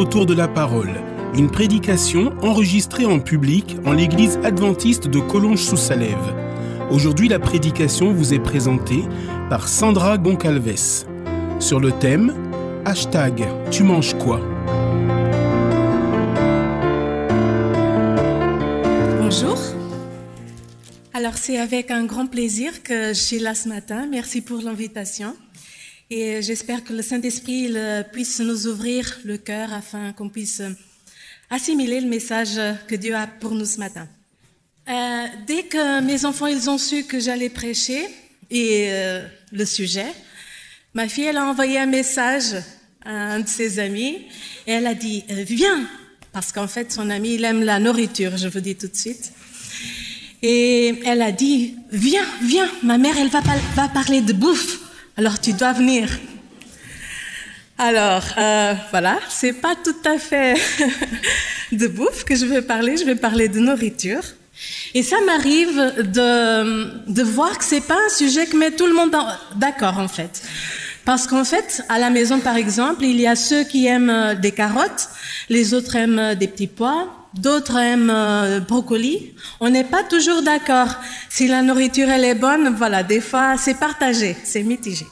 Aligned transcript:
Autour 0.00 0.24
de 0.24 0.32
la 0.32 0.48
parole, 0.48 0.94
une 1.34 1.50
prédication 1.50 2.32
enregistrée 2.40 3.04
en 3.04 3.20
public 3.20 3.76
en 3.84 3.92
l'église 3.92 4.38
adventiste 4.42 5.08
de 5.08 5.20
Collonges-sous-Salève. 5.20 6.34
Aujourd'hui, 6.90 7.28
la 7.28 7.38
prédication 7.38 8.10
vous 8.10 8.32
est 8.32 8.38
présentée 8.38 9.04
par 9.50 9.68
Sandra 9.68 10.16
Goncalves 10.16 11.04
sur 11.58 11.80
le 11.80 11.92
thème 11.92 12.34
Hashtag 12.86 13.46
Tu 13.70 13.82
manges 13.82 14.14
quoi? 14.14 14.40
Bonjour. 19.20 19.58
Alors 21.12 21.36
c'est 21.36 21.58
avec 21.58 21.90
un 21.90 22.06
grand 22.06 22.26
plaisir 22.26 22.82
que 22.82 23.08
je 23.08 23.20
suis 23.20 23.38
là 23.38 23.54
ce 23.54 23.68
matin. 23.68 24.08
Merci 24.10 24.40
pour 24.40 24.62
l'invitation. 24.62 25.36
Et 26.12 26.42
j'espère 26.42 26.82
que 26.82 26.92
le 26.92 27.02
Saint-Esprit 27.02 27.72
puisse 28.12 28.40
nous 28.40 28.66
ouvrir 28.66 29.20
le 29.24 29.38
cœur 29.38 29.72
afin 29.72 30.12
qu'on 30.12 30.28
puisse 30.28 30.60
assimiler 31.50 32.00
le 32.00 32.08
message 32.08 32.60
que 32.88 32.96
Dieu 32.96 33.14
a 33.14 33.28
pour 33.28 33.52
nous 33.52 33.64
ce 33.64 33.78
matin. 33.78 34.08
Euh, 34.88 35.26
dès 35.46 35.62
que 35.64 36.00
mes 36.00 36.24
enfants 36.24 36.48
ils 36.48 36.68
ont 36.68 36.78
su 36.78 37.04
que 37.04 37.20
j'allais 37.20 37.48
prêcher 37.48 38.08
et 38.50 38.86
euh, 38.88 39.24
le 39.52 39.64
sujet, 39.64 40.06
ma 40.94 41.06
fille 41.06 41.26
elle 41.26 41.36
a 41.36 41.46
envoyé 41.46 41.78
un 41.78 41.86
message 41.86 42.56
à 43.04 43.34
un 43.34 43.40
de 43.40 43.46
ses 43.46 43.78
amis 43.78 44.26
et 44.66 44.72
elle 44.72 44.88
a 44.88 44.94
dit 44.94 45.22
euh, 45.30 45.44
viens 45.44 45.86
parce 46.32 46.50
qu'en 46.50 46.66
fait 46.66 46.90
son 46.90 47.08
ami 47.08 47.34
il 47.34 47.44
aime 47.44 47.62
la 47.62 47.78
nourriture, 47.78 48.36
je 48.36 48.48
vous 48.48 48.58
dis 48.58 48.74
tout 48.74 48.88
de 48.88 48.96
suite. 48.96 49.32
Et 50.42 51.00
elle 51.04 51.22
a 51.22 51.30
dit 51.30 51.76
viens 51.92 52.26
viens, 52.42 52.68
ma 52.82 52.98
mère 52.98 53.16
elle 53.16 53.28
va 53.28 53.88
parler 53.88 54.22
de 54.22 54.32
bouffe, 54.32 54.89
alors 55.20 55.38
tu 55.38 55.52
dois 55.52 55.74
venir. 55.74 56.08
Alors 57.76 58.24
euh, 58.38 58.72
voilà, 58.90 59.18
c'est 59.28 59.52
pas 59.52 59.74
tout 59.84 60.02
à 60.08 60.18
fait 60.18 60.54
de 61.72 61.86
bouffe 61.88 62.24
que 62.24 62.34
je 62.34 62.46
vais 62.46 62.62
parler, 62.62 62.96
je 62.96 63.04
vais 63.04 63.16
parler 63.16 63.48
de 63.48 63.60
nourriture. 63.60 64.22
Et 64.94 65.02
ça 65.02 65.16
m'arrive 65.26 65.76
de, 66.10 67.22
voir 67.22 67.58
que 67.58 67.64
c'est 67.66 67.82
pas 67.82 67.98
un 68.06 68.14
sujet 68.16 68.46
qui 68.46 68.56
met 68.56 68.70
tout 68.70 68.86
le 68.86 68.94
monde 68.94 69.14
d'accord 69.56 69.98
en 69.98 70.08
fait. 70.08 70.40
Parce 71.04 71.26
qu'en 71.26 71.44
fait, 71.44 71.82
à 71.88 71.98
la 71.98 72.10
maison 72.10 72.40
par 72.40 72.56
exemple, 72.56 73.04
il 73.04 73.20
y 73.20 73.26
a 73.26 73.36
ceux 73.36 73.64
qui 73.64 73.86
aiment 73.86 74.34
des 74.40 74.52
carottes, 74.52 75.08
les 75.48 75.74
autres 75.74 75.96
aiment 75.96 76.34
des 76.34 76.48
petits 76.48 76.66
pois, 76.66 77.08
d'autres 77.34 77.76
aiment 77.76 78.10
euh, 78.10 78.60
brocoli. 78.60 79.34
On 79.60 79.70
n'est 79.70 79.84
pas 79.84 80.02
toujours 80.02 80.42
d'accord. 80.42 80.96
Si 81.28 81.48
la 81.48 81.62
nourriture 81.62 82.08
elle 82.08 82.24
est 82.24 82.34
bonne, 82.34 82.74
voilà, 82.76 83.02
des 83.02 83.20
fois 83.20 83.56
c'est 83.56 83.78
partagé, 83.78 84.36
c'est 84.44 84.62
mitigé. 84.62 85.06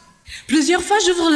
Plusieurs 0.46 0.82
fois, 0.82 0.96
j'ouvre 1.06 1.30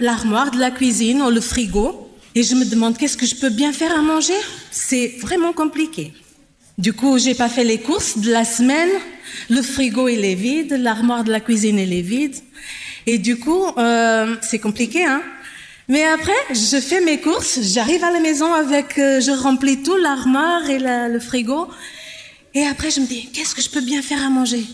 l'armoire 0.00 0.50
de 0.50 0.58
la 0.58 0.70
cuisine 0.70 1.22
ou 1.22 1.30
le 1.30 1.40
frigo 1.40 2.10
et 2.34 2.42
je 2.42 2.54
me 2.54 2.64
demande 2.64 2.98
qu'est-ce 2.98 3.16
que 3.16 3.26
je 3.26 3.34
peux 3.34 3.48
bien 3.48 3.72
faire 3.72 3.96
à 3.96 4.02
manger? 4.02 4.34
C'est 4.70 5.14
vraiment 5.20 5.52
compliqué. 5.52 6.12
Du 6.76 6.92
coup, 6.92 7.18
j'ai 7.18 7.34
pas 7.34 7.48
fait 7.48 7.64
les 7.64 7.80
courses 7.80 8.18
de 8.18 8.30
la 8.30 8.44
semaine. 8.44 8.90
Le 9.48 9.62
frigo 9.62 10.08
il 10.08 10.24
est 10.24 10.34
vide, 10.34 10.72
l'armoire 10.72 11.24
de 11.24 11.32
la 11.32 11.40
cuisine 11.40 11.78
elle 11.78 11.92
est 11.92 12.02
vide, 12.02 12.36
et 13.06 13.18
du 13.18 13.38
coup 13.38 13.64
euh, 13.78 14.36
c'est 14.42 14.58
compliqué, 14.58 15.04
hein. 15.04 15.22
Mais 15.88 16.04
après, 16.04 16.32
je 16.50 16.80
fais 16.80 17.00
mes 17.00 17.20
courses, 17.20 17.60
j'arrive 17.62 18.02
à 18.02 18.10
la 18.10 18.18
maison 18.18 18.52
avec, 18.52 18.98
euh, 18.98 19.20
je 19.20 19.30
remplis 19.30 19.82
tout 19.84 19.96
l'armoire 19.96 20.68
et 20.68 20.80
le 20.80 21.20
frigo, 21.20 21.68
et 22.54 22.66
après 22.66 22.90
je 22.90 23.00
me 23.00 23.06
dis 23.06 23.30
qu'est-ce 23.32 23.54
que 23.54 23.62
je 23.62 23.70
peux 23.70 23.80
bien 23.80 24.02
faire 24.02 24.24
à 24.24 24.28
manger? 24.28 24.64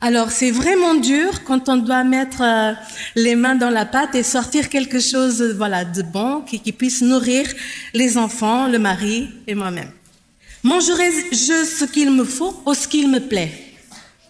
Alors 0.00 0.30
c'est 0.30 0.52
vraiment 0.52 0.94
dur 0.94 1.42
quand 1.44 1.68
on 1.68 1.76
doit 1.76 2.04
mettre 2.04 2.40
euh, 2.40 2.72
les 3.16 3.34
mains 3.34 3.56
dans 3.56 3.68
la 3.68 3.84
pâte 3.84 4.14
et 4.14 4.22
sortir 4.22 4.68
quelque 4.68 5.00
chose, 5.00 5.42
voilà, 5.56 5.84
de 5.84 6.02
bon 6.02 6.42
qui, 6.42 6.60
qui 6.60 6.72
puisse 6.72 7.02
nourrir 7.02 7.46
les 7.92 8.16
enfants, 8.16 8.68
le 8.68 8.78
mari 8.78 9.28
et 9.48 9.56
moi-même. 9.56 9.90
Mangerai-je 10.62 11.64
ce 11.64 11.84
qu'il 11.84 12.10
me 12.12 12.24
faut 12.24 12.62
ou 12.64 12.74
ce 12.74 12.86
qu'il 12.86 13.10
me 13.10 13.18
plaît? 13.18 13.52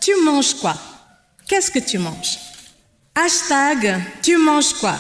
Tu 0.00 0.12
manges 0.24 0.54
quoi? 0.54 0.74
Qu'est-ce 1.46 1.70
que 1.70 1.78
tu 1.78 1.98
manges? 1.98 2.38
Hashtag 3.20 4.00
Tu 4.22 4.36
manges 4.36 4.74
quoi? 4.74 4.96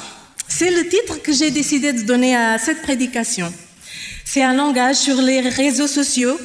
C'est 0.48 0.72
le 0.72 0.88
titre 0.88 1.22
que 1.22 1.32
j'ai 1.32 1.52
décidé 1.52 1.92
de 1.92 2.02
donner 2.02 2.34
à 2.34 2.58
cette 2.58 2.82
prédication. 2.82 3.52
C'est 4.24 4.42
un 4.42 4.54
langage 4.54 4.96
sur 4.96 5.22
les 5.22 5.38
réseaux 5.40 5.86
sociaux, 5.86 6.36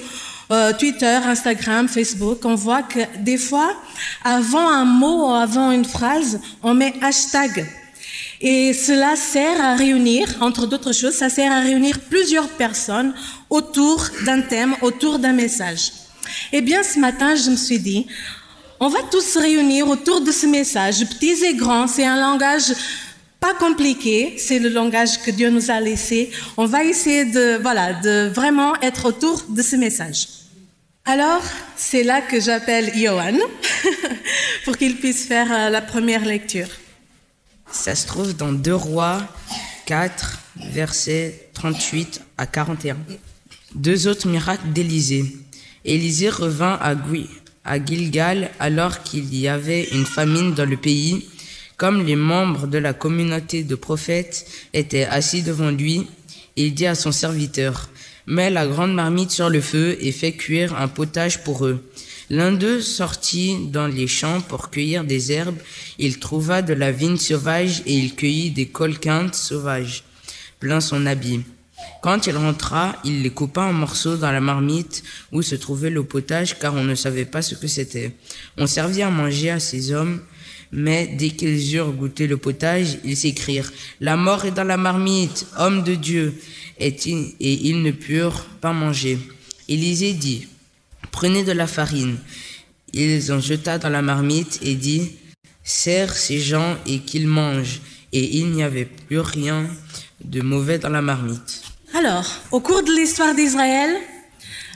euh, 0.51 0.71
Twitter, 0.73 1.19
Instagram, 1.25 1.87
Facebook. 1.87 2.45
On 2.45 2.53
voit 2.53 2.83
que 2.83 2.99
des 3.21 3.39
fois, 3.39 3.75
avant 4.23 4.69
un 4.69 4.85
mot 4.85 5.29
ou 5.29 5.33
avant 5.33 5.71
une 5.71 5.85
phrase, 5.85 6.39
on 6.61 6.75
met 6.75 6.93
hashtag. 7.01 7.65
Et 8.39 8.73
cela 8.73 9.15
sert 9.15 9.59
à 9.59 9.75
réunir, 9.75 10.27
entre 10.41 10.67
d'autres 10.67 10.93
choses, 10.93 11.15
ça 11.15 11.29
sert 11.29 11.51
à 11.51 11.61
réunir 11.61 11.99
plusieurs 12.01 12.49
personnes 12.49 13.15
autour 13.49 14.09
d'un 14.27 14.41
thème, 14.41 14.75
autour 14.83 15.17
d'un 15.17 15.33
message. 15.33 15.91
Eh 16.51 16.61
bien, 16.61 16.83
ce 16.83 16.99
matin, 16.99 17.33
je 17.35 17.49
me 17.49 17.55
suis 17.55 17.79
dit, 17.79 18.05
on 18.83 18.89
va 18.89 19.01
tous 19.09 19.21
se 19.21 19.39
réunir 19.39 19.87
autour 19.87 20.19
de 20.19 20.31
ce 20.31 20.45
message, 20.45 21.05
petits 21.05 21.45
et 21.45 21.55
grands, 21.55 21.87
c'est 21.87 22.05
un 22.05 22.19
langage 22.19 22.73
pas 23.39 23.53
compliqué, 23.53 24.35
c'est 24.37 24.59
le 24.59 24.67
langage 24.67 25.21
que 25.21 25.31
Dieu 25.31 25.49
nous 25.49 25.71
a 25.71 25.79
laissé. 25.79 26.31
On 26.57 26.65
va 26.65 26.83
essayer 26.83 27.23
de, 27.23 27.57
voilà, 27.61 27.93
de 27.93 28.29
vraiment 28.33 28.75
être 28.81 29.05
autour 29.05 29.41
de 29.47 29.61
ce 29.61 29.77
message. 29.77 30.27
Alors, 31.05 31.41
c'est 31.77 32.03
là 32.03 32.21
que 32.21 32.41
j'appelle 32.41 32.91
Johan 32.93 33.37
pour 34.65 34.77
qu'il 34.77 34.97
puisse 34.97 35.25
faire 35.25 35.51
euh, 35.51 35.69
la 35.69 35.81
première 35.81 36.25
lecture. 36.25 36.67
Ça 37.71 37.95
se 37.95 38.05
trouve 38.05 38.35
dans 38.35 38.51
2 38.51 38.73
Rois 38.73 39.21
4, 39.85 40.39
versets 40.71 41.49
38 41.53 42.21
à 42.37 42.45
41. 42.45 42.97
Deux 43.75 44.07
autres 44.07 44.27
miracles 44.27 44.69
d'Élisée. 44.73 45.25
Élisée 45.85 46.29
revint 46.29 46.77
à, 46.81 46.95
à 47.65 47.83
Gilgal 47.83 48.51
alors 48.59 49.03
qu'il 49.03 49.33
y 49.35 49.47
avait 49.47 49.85
une 49.91 50.05
famine 50.05 50.53
dans 50.53 50.69
le 50.69 50.77
pays. 50.77 51.27
Comme 51.77 52.05
les 52.05 52.15
membres 52.15 52.67
de 52.67 52.77
la 52.77 52.93
communauté 52.93 53.63
de 53.63 53.75
prophètes 53.75 54.45
étaient 54.73 55.05
assis 55.05 55.41
devant 55.41 55.71
lui, 55.71 56.07
il 56.55 56.73
dit 56.73 56.85
à 56.85 56.95
son 56.95 57.11
serviteur, 57.11 57.89
Mets 58.25 58.49
la 58.49 58.65
grande 58.65 58.93
marmite 58.93 59.31
sur 59.31 59.49
le 59.49 59.59
feu 59.59 59.97
et 59.99 60.13
fais 60.13 60.31
cuire 60.31 60.79
un 60.79 60.87
potage 60.87 61.43
pour 61.43 61.65
eux. 61.65 61.83
L'un 62.29 62.53
d'eux 62.53 62.81
sortit 62.81 63.67
dans 63.67 63.87
les 63.87 64.07
champs 64.07 64.39
pour 64.39 64.69
cueillir 64.69 65.03
des 65.03 65.33
herbes. 65.33 65.59
Il 65.99 66.19
trouva 66.19 66.61
de 66.61 66.73
la 66.73 66.91
vigne 66.91 67.17
sauvage 67.17 67.81
et 67.85 67.93
il 67.93 68.15
cueillit 68.15 68.51
des 68.51 68.67
colquintes 68.67 69.35
sauvages, 69.35 70.03
plein 70.59 70.79
son 70.79 71.05
habit. 71.05 71.41
Quand 72.01 72.27
il 72.27 72.35
rentra, 72.35 72.95
il 73.05 73.21
les 73.21 73.29
coupa 73.29 73.61
en 73.61 73.73
morceaux 73.73 74.17
dans 74.17 74.31
la 74.31 74.41
marmite 74.41 75.03
où 75.31 75.41
se 75.41 75.55
trouvait 75.55 75.89
le 75.89 76.03
potage 76.03 76.59
car 76.59 76.73
on 76.75 76.83
ne 76.83 76.95
savait 76.95 77.25
pas 77.25 77.41
ce 77.41 77.55
que 77.55 77.67
c'était. 77.67 78.13
On 78.57 78.67
servit 78.67 79.03
à 79.03 79.09
manger 79.09 79.49
à 79.51 79.59
ces 79.59 79.93
hommes, 79.93 80.21
mais 80.71 81.07
dès 81.07 81.29
qu'ils 81.29 81.75
eurent 81.75 81.91
goûté 81.91 82.27
le 82.27 82.37
potage, 82.37 82.97
ils 83.03 83.15
s'écrièrent 83.15 83.71
La 84.01 84.17
mort 84.17 84.45
est 84.45 84.51
dans 84.51 84.63
la 84.63 84.77
marmite, 84.77 85.45
homme 85.57 85.83
de 85.83 85.95
Dieu, 85.95 86.33
et 86.79 86.95
ils 87.39 87.81
ne 87.81 87.91
purent 87.91 88.45
pas 88.59 88.73
manger. 88.73 89.19
Élisée 89.69 90.13
dit 90.13 90.47
Prenez 91.11 91.43
de 91.43 91.51
la 91.51 91.67
farine. 91.67 92.17
Ils 92.91 93.31
en 93.31 93.39
jeta 93.39 93.77
dans 93.77 93.89
la 93.89 94.01
marmite 94.01 94.59
et 94.61 94.75
dit 94.75 95.11
Serre 95.63 96.13
ces 96.13 96.39
gens 96.39 96.75
et 96.85 96.99
qu'ils 96.99 97.27
mangent. 97.27 97.81
Et 98.11 98.37
il 98.37 98.51
n'y 98.51 98.63
avait 98.63 98.85
plus 98.85 99.19
rien 99.19 99.67
de 100.23 100.41
mauvais 100.41 100.79
dans 100.79 100.89
la 100.89 101.01
marmite. 101.01 101.63
Alors, 101.95 102.25
au 102.51 102.59
cours 102.59 102.81
de 102.81 102.91
l'histoire 102.91 103.35
d'Israël, 103.35 103.95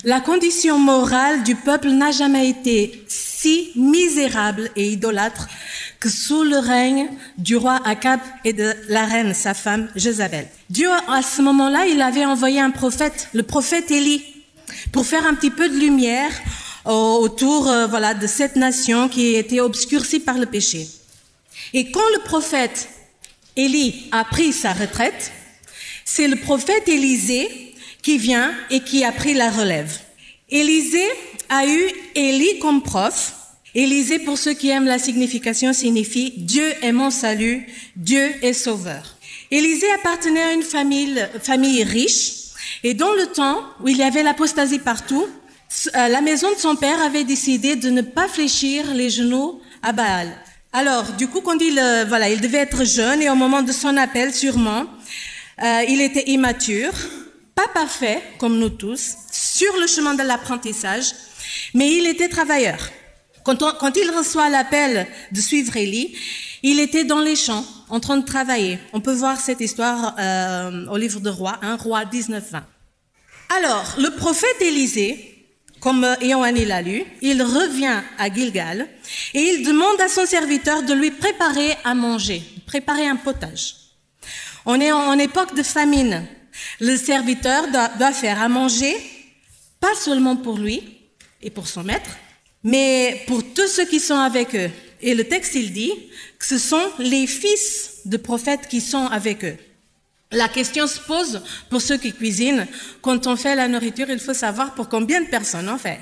la 0.04 0.22
condition 0.22 0.78
morale 0.78 1.42
du 1.42 1.56
peuple 1.56 1.90
n'a 1.90 2.12
jamais 2.12 2.48
été 2.48 3.04
si 3.08 3.72
misérable 3.76 4.70
et 4.76 4.90
idolâtre 4.90 5.48
que 6.00 6.10
sous 6.10 6.44
le 6.44 6.60
règne 6.60 7.08
du 7.40 7.56
roi 7.56 7.80
Akab 7.86 8.20
et 8.46 8.54
de 8.54 8.72
la 8.90 9.06
reine, 9.06 9.34
sa 9.34 9.56
femme, 9.56 9.90
Jézabel. 9.96 10.48
Dieu, 10.70 10.90
à 11.08 11.24
ce 11.24 11.42
moment-là, 11.42 11.88
il 11.88 12.04
avait 12.04 12.24
envoyé 12.24 12.60
un 12.60 12.70
prophète, 12.70 13.30
le 13.34 13.42
prophète 13.42 13.90
Élie, 13.90 14.24
pour 14.92 15.08
faire 15.08 15.26
un 15.26 15.34
petit 15.34 15.50
peu 15.50 15.70
de 15.70 15.76
lumière 15.76 16.32
autour 16.86 17.68
euh, 17.68 17.88
voilà, 17.88 18.14
de 18.14 18.28
cette 18.28 18.56
nation 18.58 19.10
qui 19.10 19.34
était 19.34 19.60
obscurcie 19.60 20.20
par 20.20 20.38
le 20.38 20.46
péché. 20.46 20.88
Et 21.74 21.90
quand 21.90 22.08
le 22.16 22.24
prophète 22.26 22.90
Élie 23.56 24.08
a 24.12 24.24
pris 24.24 24.54
sa 24.54 24.72
retraite, 24.72 25.32
c'est 26.08 26.30
le 26.30 26.38
prophète 26.38 26.88
Élisée 26.88 27.50
qui 28.02 28.18
vient 28.18 28.56
et 28.70 28.80
qui 28.80 29.04
a 29.04 29.12
pris 29.12 29.34
la 29.34 29.52
relève. 29.52 30.00
Élisée 30.50 31.10
a 31.50 31.68
eu 31.68 31.84
Élie 32.16 32.60
comme 32.60 32.82
prof. 32.82 33.34
Élisée, 33.76 34.20
pour 34.20 34.38
ceux 34.38 34.54
qui 34.54 34.70
aiment 34.70 34.86
la 34.86 35.00
signification, 35.00 35.74
signifie 35.74 36.34
Dieu 36.38 36.74
est 36.82 36.94
mon 36.94 37.12
salut, 37.12 37.68
Dieu 37.98 38.32
est 38.42 38.54
sauveur. 38.54 39.18
Élisée 39.52 39.92
appartenait 39.92 40.42
à 40.42 40.54
une 40.54 40.64
famille, 40.64 41.28
famille 41.44 41.84
riche 41.84 42.54
et 42.86 42.94
dans 42.94 43.14
le 43.14 43.28
temps 43.28 43.62
où 43.82 43.90
il 43.90 43.98
y 43.98 44.04
avait 44.04 44.24
l'apostasie 44.24 44.80
partout, 44.80 45.28
euh, 45.94 46.08
la 46.08 46.22
maison 46.22 46.50
de 46.54 46.58
son 46.58 46.78
père 46.78 47.02
avait 47.02 47.26
décidé 47.26 47.76
de 47.76 47.90
ne 47.90 48.02
pas 48.02 48.30
fléchir 48.30 48.94
les 48.94 49.10
genoux 49.10 49.60
à 49.84 49.92
Baal. 49.92 50.30
Alors, 50.72 51.12
du 51.14 51.28
coup, 51.28 51.42
quand 51.42 51.60
il, 51.60 51.78
euh, 51.78 52.06
voilà, 52.08 52.30
il 52.30 52.40
devait 52.40 52.60
être 52.60 52.86
jeune 52.86 53.22
et 53.22 53.30
au 53.30 53.36
moment 53.36 53.62
de 53.62 53.72
son 53.74 53.98
appel, 53.98 54.34
sûrement, 54.34 54.86
euh, 55.64 55.84
il 55.88 56.02
était 56.02 56.30
immature, 56.30 56.94
pas 57.56 57.68
parfait, 57.68 58.22
comme 58.38 58.60
nous 58.60 58.70
tous, 58.70 59.16
sur 59.32 59.76
le 59.78 59.88
chemin 59.88 60.14
de 60.14 60.24
l'apprentissage, 60.24 61.14
mais 61.74 61.92
il 61.92 62.06
était 62.06 62.30
travailleur. 62.30 62.78
Quand, 63.44 63.96
il 63.96 64.12
reçoit 64.12 64.50
l'appel 64.50 65.08
de 65.32 65.40
suivre 65.40 65.76
Élie, 65.78 66.16
il 66.64 66.80
était 66.80 67.06
dans 67.06 67.22
les 67.22 67.38
champs, 67.38 67.66
en 67.90 68.00
train 68.02 68.18
de 68.18 68.26
travailler. 68.26 68.78
On 68.92 69.00
peut 69.00 69.14
voir 69.14 69.40
cette 69.40 69.62
histoire 69.62 70.16
euh, 70.20 70.86
au 70.88 70.98
livre 70.98 71.22
de 71.22 71.30
Roi, 71.30 71.58
un 71.62 71.78
Roi 71.78 72.04
19-20. 72.04 72.62
Alors, 73.58 73.96
le 74.00 74.10
prophète 74.10 74.62
Élisée, 74.62 75.46
comme 75.80 76.06
Ioanni 76.22 76.66
l'a 76.66 76.82
lu, 76.82 77.04
il 77.22 77.42
revient 77.42 78.02
à 78.18 78.32
Gilgal 78.32 78.88
et 79.34 79.40
il 79.40 79.66
demande 79.66 80.02
à 80.02 80.10
son 80.10 80.26
serviteur 80.26 80.84
de 80.84 80.94
lui 80.94 81.12
préparer 81.12 81.76
à 81.86 81.96
manger, 81.96 82.44
préparer 82.66 83.08
un 83.08 83.16
potage. 83.16 83.87
On 84.70 84.82
est 84.82 84.92
en 84.92 85.18
époque 85.18 85.56
de 85.56 85.64
famine. 85.64 86.28
Le 86.82 86.98
serviteur 86.98 87.70
doit, 87.72 88.12
faire 88.12 88.42
à 88.42 88.50
manger, 88.50 88.98
pas 89.80 89.96
seulement 89.96 90.36
pour 90.36 90.58
lui 90.58 90.84
et 91.42 91.50
pour 91.50 91.70
son 91.70 91.86
maître, 91.86 92.18
mais 92.66 93.24
pour 93.28 93.42
tous 93.54 93.68
ceux 93.68 93.86
qui 93.86 94.02
sont 94.02 94.18
avec 94.18 94.54
eux. 94.56 94.70
Et 95.02 95.16
le 95.16 95.24
texte, 95.24 95.56
il 95.56 95.72
dit 95.72 95.94
que 96.38 96.46
ce 96.46 96.58
sont 96.58 96.84
les 97.00 97.28
fils 97.28 98.00
de 98.04 98.18
prophètes 98.18 98.68
qui 98.68 98.82
sont 98.82 99.06
avec 99.06 99.46
eux. 99.46 99.56
La 100.34 100.50
question 100.50 100.86
se 100.86 101.00
pose 101.00 101.44
pour 101.70 101.82
ceux 101.82 101.98
qui 101.98 102.12
cuisinent. 102.12 102.68
Quand 103.02 103.26
on 103.26 103.38
fait 103.38 103.56
la 103.56 103.70
nourriture, 103.70 104.10
il 104.10 104.20
faut 104.20 104.34
savoir 104.34 104.76
pour 104.76 104.90
combien 104.90 105.22
de 105.22 105.28
personnes 105.28 105.70
on 105.70 105.78
fait. 105.78 106.02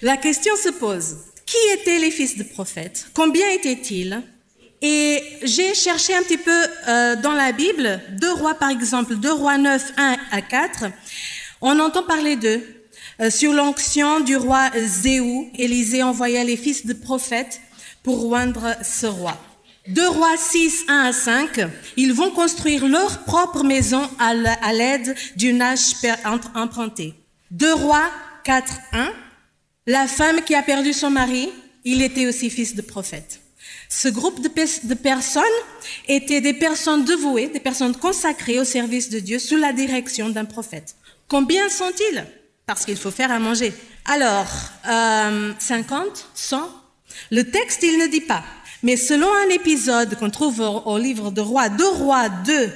La 0.00 0.16
question 0.16 0.54
se 0.54 0.68
pose. 0.68 1.16
Qui 1.44 1.56
étaient 1.74 1.98
les 1.98 2.12
fils 2.12 2.38
de 2.38 2.44
prophètes? 2.44 3.08
Combien 3.14 3.50
étaient-ils? 3.50 4.22
Et 4.82 5.22
j'ai 5.42 5.74
cherché 5.74 6.14
un 6.14 6.22
petit 6.22 6.36
peu 6.38 6.50
euh, 6.88 7.16
dans 7.16 7.32
la 7.32 7.52
Bible, 7.52 8.00
deux 8.20 8.32
rois 8.32 8.54
par 8.54 8.70
exemple, 8.70 9.16
deux 9.16 9.32
rois 9.32 9.58
9, 9.58 9.92
1 9.96 10.16
à 10.30 10.42
4. 10.42 10.86
On 11.60 11.78
entend 11.78 12.02
parler 12.02 12.36
d'eux. 12.36 12.62
Euh, 13.20 13.30
sur 13.30 13.54
l'onction 13.54 14.20
du 14.20 14.36
roi 14.36 14.70
Zéou, 14.76 15.50
Élisée 15.56 16.02
envoya 16.02 16.44
les 16.44 16.56
fils 16.58 16.84
de 16.84 16.92
prophètes 16.92 17.60
pour 18.02 18.26
oindre 18.26 18.76
ce 18.82 19.06
roi. 19.06 19.38
Deux 19.88 20.08
rois 20.08 20.36
6, 20.36 20.84
1 20.88 20.98
à 20.98 21.12
5, 21.12 21.60
ils 21.96 22.12
vont 22.12 22.30
construire 22.30 22.86
leur 22.86 23.24
propre 23.24 23.62
maison 23.62 24.02
à 24.18 24.72
l'aide 24.72 25.14
d'une 25.36 25.62
hache 25.62 25.92
empruntée. 26.54 27.14
Deux 27.50 27.72
rois 27.72 28.10
4, 28.44 28.72
1, 28.92 29.12
la 29.86 30.06
femme 30.08 30.42
qui 30.42 30.54
a 30.54 30.62
perdu 30.62 30.92
son 30.92 31.10
mari, 31.10 31.48
il 31.84 32.02
était 32.02 32.26
aussi 32.26 32.50
fils 32.50 32.74
de 32.74 32.82
prophète. 32.82 33.40
Ce 33.98 34.08
groupe 34.08 34.42
de, 34.42 34.94
personnes 34.94 35.42
étaient 36.06 36.42
des 36.42 36.52
personnes 36.52 37.06
dévouées, 37.06 37.46
des 37.46 37.60
personnes 37.60 37.96
consacrées 37.96 38.60
au 38.60 38.64
service 38.64 39.08
de 39.08 39.20
Dieu 39.20 39.38
sous 39.38 39.56
la 39.56 39.72
direction 39.72 40.28
d'un 40.28 40.44
prophète. 40.44 40.96
Combien 41.28 41.70
sont-ils? 41.70 42.26
Parce 42.66 42.84
qu'il 42.84 42.98
faut 42.98 43.10
faire 43.10 43.32
à 43.32 43.38
manger. 43.38 43.72
Alors, 44.04 44.48
euh, 44.86 45.50
50, 45.58 46.28
100 46.34 46.70
Le 47.30 47.44
texte, 47.44 47.84
il 47.84 47.96
ne 47.98 48.06
dit 48.06 48.20
pas. 48.20 48.44
Mais 48.82 48.98
selon 48.98 49.28
un 49.32 49.48
épisode 49.48 50.18
qu'on 50.18 50.28
trouve 50.28 50.60
au, 50.60 50.98
livre 50.98 51.30
de 51.30 51.40
Rois, 51.40 51.70
de 51.70 51.84
Rois 51.84 52.28
2, 52.28 52.70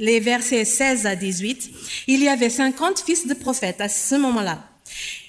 les 0.00 0.18
versets 0.18 0.64
16 0.64 1.06
à 1.06 1.14
18, 1.14 1.70
il 2.08 2.20
y 2.20 2.28
avait 2.28 2.50
50 2.50 2.98
fils 2.98 3.28
de 3.28 3.34
prophètes 3.34 3.80
à 3.80 3.88
ce 3.88 4.16
moment-là. 4.16 4.64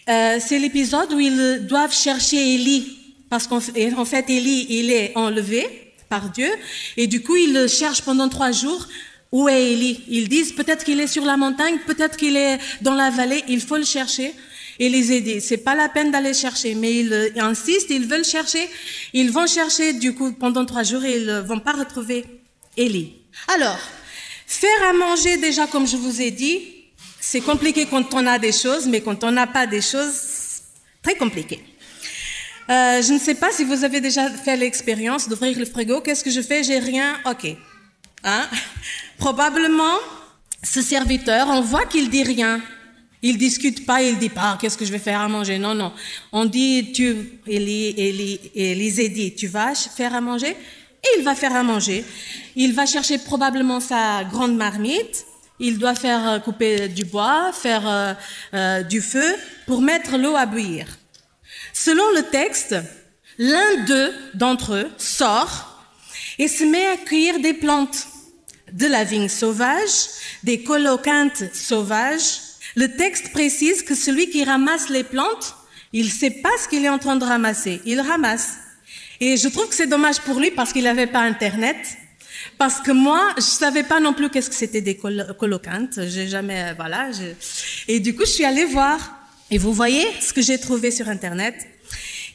Euh, 0.10 0.40
c'est 0.44 0.58
l'épisode 0.58 1.14
où 1.14 1.20
ils 1.20 1.68
doivent 1.68 1.94
chercher 1.94 2.56
Élie, 2.56 2.99
parce 3.30 3.48
qu'en 3.48 3.60
fait, 3.62 4.30
Élie, 4.30 4.68
il 4.70 4.92
est 4.92 5.12
enlevé 5.16 5.94
par 6.10 6.30
Dieu, 6.30 6.50
et 6.98 7.08
du 7.08 7.22
coup, 7.22 7.36
ils 7.36 7.54
le 7.54 7.68
cherchent 7.68 8.02
pendant 8.02 8.30
trois 8.30 8.52
jours. 8.52 8.88
Où 9.32 9.48
est 9.48 9.74
Élie? 9.74 10.04
Ils 10.08 10.28
disent 10.28 10.54
peut-être 10.54 10.84
qu'il 10.84 11.00
est 11.00 11.08
sur 11.08 11.24
la 11.24 11.38
montagne, 11.38 11.78
peut-être 11.86 12.18
qu'il 12.18 12.36
est 12.36 12.58
dans 12.82 12.96
la 12.96 13.12
vallée, 13.12 13.44
il 13.48 13.62
faut 13.62 13.78
le 13.78 13.86
chercher 13.86 14.34
et 14.80 14.90
les 14.90 15.12
aider. 15.12 15.40
C'est 15.40 15.58
pas 15.58 15.76
la 15.76 15.90
peine 15.90 16.10
d'aller 16.10 16.34
chercher, 16.34 16.74
mais 16.74 16.96
ils, 17.02 17.14
euh, 17.14 17.30
insistent, 17.38 17.92
ils 17.92 18.08
veulent 18.08 18.26
chercher. 18.26 18.68
Ils 19.14 19.30
vont 19.30 19.46
chercher 19.46 19.94
du 19.94 20.16
coup 20.16 20.32
pendant 20.32 20.66
trois 20.66 20.84
jours 20.84 21.04
et 21.04 21.18
ils 21.18 21.44
vont 21.46 21.60
pas 21.60 21.74
retrouver 21.74 22.26
Élie. 22.76 23.14
Alors, 23.50 23.78
faire 24.48 24.90
à 24.90 24.94
manger 24.94 25.38
déjà, 25.38 25.68
comme 25.68 25.86
je 25.86 25.98
vous 25.98 26.22
ai 26.22 26.32
dit, 26.32 26.62
c'est 27.20 27.42
compliqué 27.42 27.86
quand 27.86 28.14
on 28.14 28.26
a 28.26 28.40
des 28.40 28.54
choses, 28.54 28.88
mais 28.88 29.02
quand 29.02 29.24
on 29.24 29.32
n'a 29.32 29.48
pas 29.48 29.68
des 29.68 29.82
choses, 29.82 30.14
très 31.04 31.16
compliqué. 31.16 31.60
Euh, 32.70 33.02
je 33.02 33.14
ne 33.14 33.20
sais 33.20 33.36
pas 33.36 33.52
si 33.52 33.64
vous 33.64 33.84
avez 33.84 34.00
déjà 34.00 34.30
fait 34.30 34.56
l'expérience 34.56 35.28
d'ouvrir 35.28 35.58
le 35.58 35.66
frigo. 35.66 36.02
Qu'est-ce 36.02 36.24
que 36.24 36.30
je 36.30 36.42
fais? 36.42 36.64
J'ai 36.64 36.80
rien. 36.80 37.18
Ok. 37.26 37.56
Hein? 38.24 38.48
Probablement, 39.18 39.98
ce 40.64 40.82
serviteur, 40.82 41.48
on 41.50 41.62
voit 41.62 41.86
qu'il 41.86 42.10
dit 42.10 42.24
rien. 42.24 42.62
Il 43.22 43.38
discute 43.38 43.86
pas, 43.86 44.02
il 44.02 44.18
dit 44.18 44.30
pas 44.30 44.58
qu'est-ce 44.62 44.78
que 44.78 44.86
je 44.86 44.92
vais 44.92 45.00
faire 45.00 45.20
à 45.20 45.28
manger? 45.28 45.58
Non, 45.58 45.74
non. 45.74 45.92
On 46.32 46.46
dit, 46.46 46.92
tu, 46.94 47.16
Élie, 47.48 47.94
Élie, 47.98 48.40
Élisée 48.56 49.10
dit, 49.10 49.36
tu 49.36 49.48
vas 49.48 49.74
faire 49.76 50.16
à 50.16 50.22
manger? 50.22 50.56
Et 51.04 51.18
il 51.18 51.24
va 51.24 51.36
faire 51.36 51.56
à 51.56 51.64
manger. 51.64 52.06
Il 52.56 52.74
va 52.74 52.86
chercher 52.86 53.18
probablement 53.18 53.80
sa 53.80 54.24
grande 54.24 54.56
marmite. 54.56 55.26
Il 55.60 55.78
doit 55.78 55.96
faire 55.96 56.30
euh, 56.30 56.40
couper 56.40 56.88
du 56.88 57.04
bois, 57.04 57.52
faire 57.54 57.88
euh, 57.88 58.14
euh, 58.54 58.84
du 58.84 59.02
feu 59.02 59.36
pour 59.66 59.82
mettre 59.82 60.18
l'eau 60.18 60.36
à 60.36 60.46
bouillir. 60.46 60.99
Selon 61.82 62.04
le 62.14 62.24
texte, 62.24 62.76
l'un 63.38 63.86
d'eux, 63.86 64.14
d'entre 64.34 64.74
eux, 64.74 64.92
sort 64.98 65.82
et 66.38 66.50
se 66.50 66.66
met 66.66 66.86
à 66.88 66.98
cueillir 66.98 67.40
des 67.40 67.54
plantes, 67.54 68.10
de 68.74 68.86
la 68.86 69.06
vigne 69.06 69.30
sauvage, 69.30 70.10
des 70.44 70.62
colocantes 70.62 71.46
sauvages, 71.54 72.42
le 72.76 72.98
texte 72.98 73.32
précise 73.32 73.82
que 73.82 73.96
celui 73.96 74.30
qui 74.30 74.44
ramasse 74.44 74.90
les 74.90 75.06
plantes, 75.06 75.56
il 75.94 76.08
ne 76.08 76.12
sait 76.12 76.32
pas 76.32 76.50
ce 76.62 76.68
qu'il 76.68 76.84
est 76.84 76.90
en 76.90 77.00
train 77.00 77.16
de 77.16 77.24
ramasser. 77.24 77.80
Il 77.86 78.02
ramasse. 78.02 78.56
Et 79.22 79.38
je 79.38 79.48
trouve 79.48 79.70
que 79.70 79.76
c'est 79.76 79.88
dommage 79.88 80.20
pour 80.20 80.38
lui 80.38 80.52
parce 80.52 80.74
qu'il 80.74 80.84
n'avait 80.84 81.08
pas 81.08 81.22
Internet. 81.22 81.78
Parce 82.58 82.82
que 82.82 82.92
moi, 82.92 83.34
je 83.38 83.42
savais 83.44 83.84
pas 83.84 84.02
non 84.02 84.12
plus 84.12 84.30
qu'est-ce 84.30 84.50
que 84.50 84.56
c'était 84.56 84.82
des 84.82 84.98
colocantes. 84.98 85.98
J'ai 86.10 86.28
jamais, 86.28 86.74
voilà. 86.74 87.10
Et 87.88 88.02
du 88.02 88.14
coup, 88.14 88.26
je 88.26 88.32
suis 88.32 88.46
allée 88.46 88.66
voir. 88.66 89.19
Et 89.52 89.58
vous 89.58 89.74
voyez 89.74 90.06
ce 90.22 90.32
que 90.32 90.42
j'ai 90.42 90.60
trouvé 90.60 90.92
sur 90.92 91.10
Internet? 91.10 91.56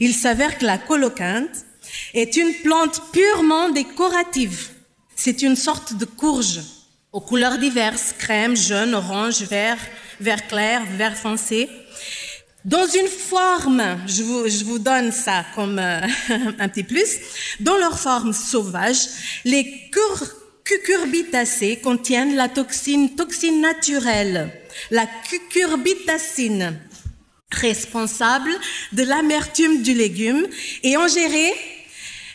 Il 0.01 0.15
s'avère 0.15 0.59
que 0.59 0.65
la 0.65 0.79
colocante 0.79 1.65
est 2.13 2.37
une 2.37 2.53
plante 2.55 3.01
purement 3.13 3.69
décorative. 3.69 4.69
C'est 5.15 5.43
une 5.43 5.55
sorte 5.55 5.97
de 5.97 6.05
courge 6.05 6.61
aux 7.13 7.21
couleurs 7.21 7.59
diverses, 7.59 8.13
crème, 8.19 8.57
jaune, 8.57 8.95
orange, 8.95 9.43
vert, 9.43 9.79
vert 10.21 10.49
clair, 10.49 10.83
vert 10.97 11.17
foncé. 11.17 11.69
Dans 12.65 12.87
une 12.87 13.07
forme, 13.07 13.99
je 14.09 14.65
vous, 14.65 14.79
donne 14.81 15.13
ça 15.13 15.45
comme 15.55 15.79
euh, 15.79 16.01
un 16.59 16.69
petit 16.69 16.83
plus, 16.83 17.19
dans 17.61 17.77
leur 17.77 17.97
forme 17.97 18.33
sauvage, 18.33 18.97
les 19.45 19.91
cucurbitacées 20.65 21.77
contiennent 21.77 22.35
la 22.35 22.49
toxine, 22.49 23.15
toxine 23.15 23.61
naturelle, 23.61 24.51
la 24.91 25.07
cucurbitacine, 25.29 26.77
responsable 27.55 28.51
de 28.93 29.03
l'amertume 29.03 29.83
du 29.83 29.95
légume 29.95 30.47
et 30.83 30.97
ingérée 30.97 31.53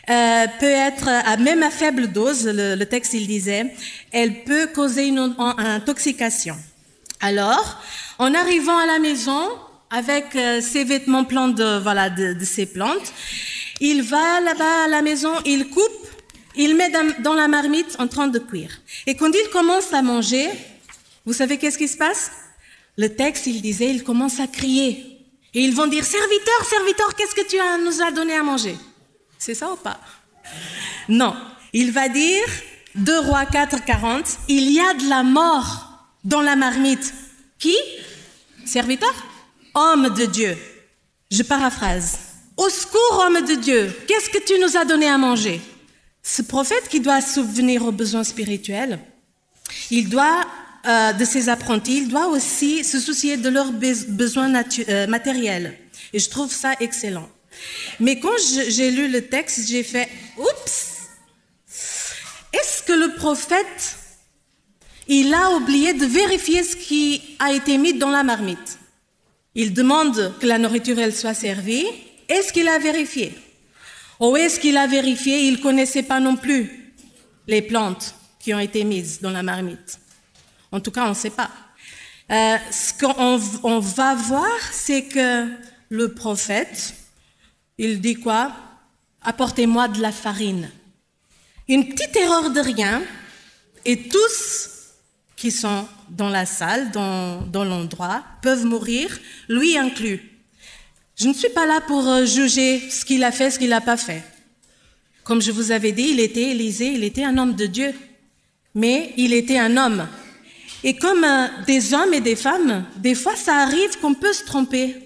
euh, 0.08 0.46
peut 0.58 0.66
être, 0.66 1.08
même 1.38 1.62
à 1.62 1.70
faible 1.70 2.08
dose, 2.08 2.46
le, 2.46 2.84
texte 2.84 3.14
il 3.14 3.26
disait, 3.26 3.66
elle 4.12 4.42
peut 4.44 4.66
causer 4.74 5.06
une 5.06 5.34
intoxication. 5.38 6.56
Alors, 7.20 7.80
en 8.18 8.34
arrivant 8.34 8.76
à 8.78 8.86
la 8.86 8.98
maison, 8.98 9.48
avec 9.90 10.36
euh, 10.36 10.60
ses 10.60 10.84
vêtements 10.84 11.24
pleins 11.24 11.48
de, 11.48 11.78
voilà, 11.80 12.10
de 12.10 12.44
ses 12.44 12.66
plantes, 12.66 13.12
il 13.80 14.02
va 14.02 14.40
là-bas 14.40 14.84
à 14.84 14.88
la 14.88 15.02
maison, 15.02 15.32
il 15.46 15.68
coupe, 15.68 16.06
il 16.56 16.76
met 16.76 16.92
dans 17.20 17.34
la 17.34 17.48
marmite 17.48 17.96
en 17.98 18.06
train 18.06 18.28
de 18.28 18.38
cuire. 18.38 18.80
Et 19.06 19.16
quand 19.16 19.30
il 19.30 19.50
commence 19.50 19.92
à 19.92 20.02
manger, 20.02 20.48
vous 21.24 21.32
savez 21.32 21.56
qu'est-ce 21.56 21.78
qui 21.78 21.88
se 21.88 21.96
passe? 21.96 22.30
Le 22.98 23.08
texte, 23.08 23.46
il 23.46 23.62
disait, 23.62 23.90
il 23.90 24.04
commence 24.04 24.40
à 24.40 24.46
crier. 24.46 25.09
Et 25.54 25.62
ils 25.62 25.74
vont 25.74 25.86
dire, 25.86 26.04
serviteur, 26.04 26.64
serviteur, 26.64 27.14
qu'est-ce 27.14 27.34
que 27.34 27.46
tu 27.46 27.56
nous 27.84 28.02
as 28.02 28.10
donné 28.10 28.34
à 28.34 28.42
manger? 28.42 28.76
C'est 29.38 29.54
ça 29.54 29.72
ou 29.72 29.76
pas? 29.76 29.98
Non. 31.08 31.34
Il 31.72 31.92
va 31.92 32.08
dire, 32.08 32.44
2 32.94 33.20
rois 33.20 33.46
4, 33.46 33.84
40, 33.84 34.24
il 34.48 34.70
y 34.70 34.80
a 34.80 34.94
de 34.94 35.08
la 35.08 35.22
mort 35.22 35.90
dans 36.24 36.40
la 36.40 36.56
marmite. 36.56 37.12
Qui? 37.58 37.76
Serviteur? 38.64 39.14
Homme 39.74 40.10
de 40.10 40.26
Dieu. 40.26 40.56
Je 41.30 41.42
paraphrase. 41.42 42.18
Au 42.56 42.68
secours, 42.68 43.24
homme 43.24 43.44
de 43.46 43.54
Dieu, 43.54 43.92
qu'est-ce 44.06 44.30
que 44.30 44.44
tu 44.44 44.58
nous 44.60 44.76
as 44.76 44.84
donné 44.84 45.08
à 45.08 45.16
manger? 45.16 45.60
Ce 46.22 46.42
prophète 46.42 46.88
qui 46.88 47.00
doit 47.00 47.20
subvenir 47.20 47.84
aux 47.84 47.92
besoins 47.92 48.24
spirituels, 48.24 48.98
il 49.90 50.08
doit, 50.08 50.44
euh, 50.86 51.12
de 51.12 51.24
ses 51.24 51.48
apprentis, 51.48 51.98
il 51.98 52.08
doit 52.08 52.28
aussi 52.28 52.84
se 52.84 52.98
soucier 52.98 53.36
de 53.36 53.50
leurs 53.50 53.72
besoins 53.72 54.50
euh, 54.88 55.06
matériels. 55.06 55.76
Et 56.12 56.18
je 56.18 56.30
trouve 56.30 56.50
ça 56.50 56.72
excellent. 56.80 57.28
Mais 57.98 58.18
quand 58.18 58.36
j'ai 58.68 58.90
lu 58.90 59.08
le 59.08 59.26
texte, 59.26 59.68
j'ai 59.68 59.82
fait, 59.82 60.08
oups, 60.38 61.08
est-ce 62.52 62.82
que 62.82 62.92
le 62.92 63.14
prophète, 63.14 63.96
il 65.06 65.34
a 65.34 65.50
oublié 65.50 65.92
de 65.92 66.06
vérifier 66.06 66.62
ce 66.62 66.76
qui 66.76 67.36
a 67.38 67.52
été 67.52 67.76
mis 67.76 67.92
dans 67.94 68.10
la 68.10 68.22
marmite? 68.22 68.78
Il 69.54 69.74
demande 69.74 70.34
que 70.40 70.46
la 70.46 70.58
nourriture, 70.58 70.98
elle 70.98 71.14
soit 71.14 71.34
servie. 71.34 71.84
Est-ce 72.28 72.52
qu'il 72.52 72.68
a 72.68 72.78
vérifié? 72.78 73.34
Ou 74.20 74.36
est-ce 74.36 74.58
qu'il 74.60 74.76
a 74.78 74.86
vérifié, 74.86 75.46
il 75.46 75.54
ne 75.54 75.62
connaissait 75.62 76.04
pas 76.04 76.20
non 76.20 76.36
plus 76.36 76.94
les 77.46 77.60
plantes 77.60 78.14
qui 78.38 78.54
ont 78.54 78.60
été 78.60 78.84
mises 78.84 79.20
dans 79.20 79.30
la 79.30 79.42
marmite 79.42 79.98
En 80.72 80.80
tout 80.80 80.90
cas, 80.90 81.04
on 81.06 81.10
ne 81.10 81.14
sait 81.14 81.30
pas. 81.30 81.50
Euh, 82.30 82.56
ce 82.70 82.92
qu'on 82.94 83.80
va 83.80 84.14
voir, 84.14 84.58
c'est 84.72 85.04
que 85.04 85.48
le 85.88 86.14
prophète, 86.14 86.94
il 87.78 88.00
dit 88.00 88.14
quoi? 88.14 88.52
Apportez-moi 89.22 89.88
de 89.88 90.00
la 90.00 90.12
farine. 90.12 90.70
Une 91.68 91.88
petite 91.88 92.16
erreur 92.16 92.50
de 92.50 92.60
rien, 92.60 93.02
et 93.84 94.08
tous 94.08 94.70
qui 95.36 95.50
sont 95.50 95.88
dans 96.08 96.28
la 96.28 96.46
salle, 96.46 96.90
dans, 96.90 97.40
dans 97.40 97.64
l'endroit, 97.64 98.22
peuvent 98.42 98.64
mourir, 98.64 99.18
lui 99.48 99.76
inclus. 99.76 100.20
Je 101.16 101.28
ne 101.28 101.34
suis 101.34 101.48
pas 101.50 101.66
là 101.66 101.80
pour 101.80 102.06
euh, 102.08 102.24
juger 102.24 102.90
ce 102.90 103.04
qu'il 103.04 103.24
a 103.24 103.32
fait, 103.32 103.50
ce 103.50 103.58
qu'il 103.58 103.70
n'a 103.70 103.80
pas 103.80 103.96
fait. 103.96 104.22
Comme 105.24 105.42
je 105.42 105.50
vous 105.50 105.70
avais 105.70 105.92
dit, 105.92 106.08
il 106.12 106.20
était 106.20 106.50
Élisée, 106.50 106.92
il 106.92 107.04
était 107.04 107.24
un 107.24 107.36
homme 107.38 107.54
de 107.54 107.66
Dieu, 107.66 107.94
mais 108.74 109.12
il 109.16 109.32
était 109.32 109.58
un 109.58 109.76
homme. 109.76 110.06
Et 110.82 110.96
comme 110.96 111.24
euh, 111.24 111.46
des 111.66 111.92
hommes 111.92 112.14
et 112.14 112.20
des 112.20 112.36
femmes, 112.36 112.84
des 112.96 113.14
fois 113.14 113.36
ça 113.36 113.56
arrive 113.56 113.98
qu'on 114.00 114.14
peut 114.14 114.32
se 114.32 114.44
tromper, 114.44 114.96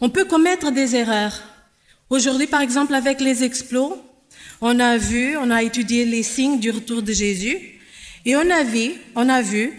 on 0.00 0.08
peut 0.08 0.24
commettre 0.24 0.70
des 0.70 0.96
erreurs. 0.96 1.42
Aujourd'hui, 2.10 2.46
par 2.46 2.60
exemple, 2.60 2.94
avec 2.94 3.20
les 3.20 3.42
explos, 3.42 3.96
on 4.60 4.78
a 4.78 4.96
vu, 4.96 5.36
on 5.36 5.50
a 5.50 5.62
étudié 5.62 6.04
les 6.04 6.22
signes 6.22 6.60
du 6.60 6.70
retour 6.70 7.02
de 7.02 7.12
Jésus 7.12 7.80
et 8.24 8.36
on 8.36 8.50
a 8.50 8.62
vu, 8.62 8.92
on 9.16 9.28
a 9.28 9.42
vu 9.42 9.72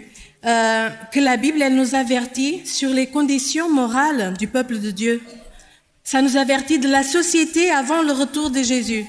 euh, 0.45 0.89
que 1.11 1.19
la 1.19 1.37
Bible, 1.37 1.61
elle 1.61 1.75
nous 1.75 1.95
avertit 1.95 2.65
sur 2.65 2.89
les 2.89 3.07
conditions 3.07 3.69
morales 3.69 4.33
du 4.37 4.47
peuple 4.47 4.79
de 4.79 4.91
Dieu. 4.91 5.21
Ça 6.03 6.21
nous 6.21 6.35
avertit 6.35 6.79
de 6.79 6.89
la 6.89 7.03
société 7.03 7.71
avant 7.71 8.01
le 8.01 8.11
retour 8.11 8.49
de 8.49 8.61
Jésus. 8.61 9.05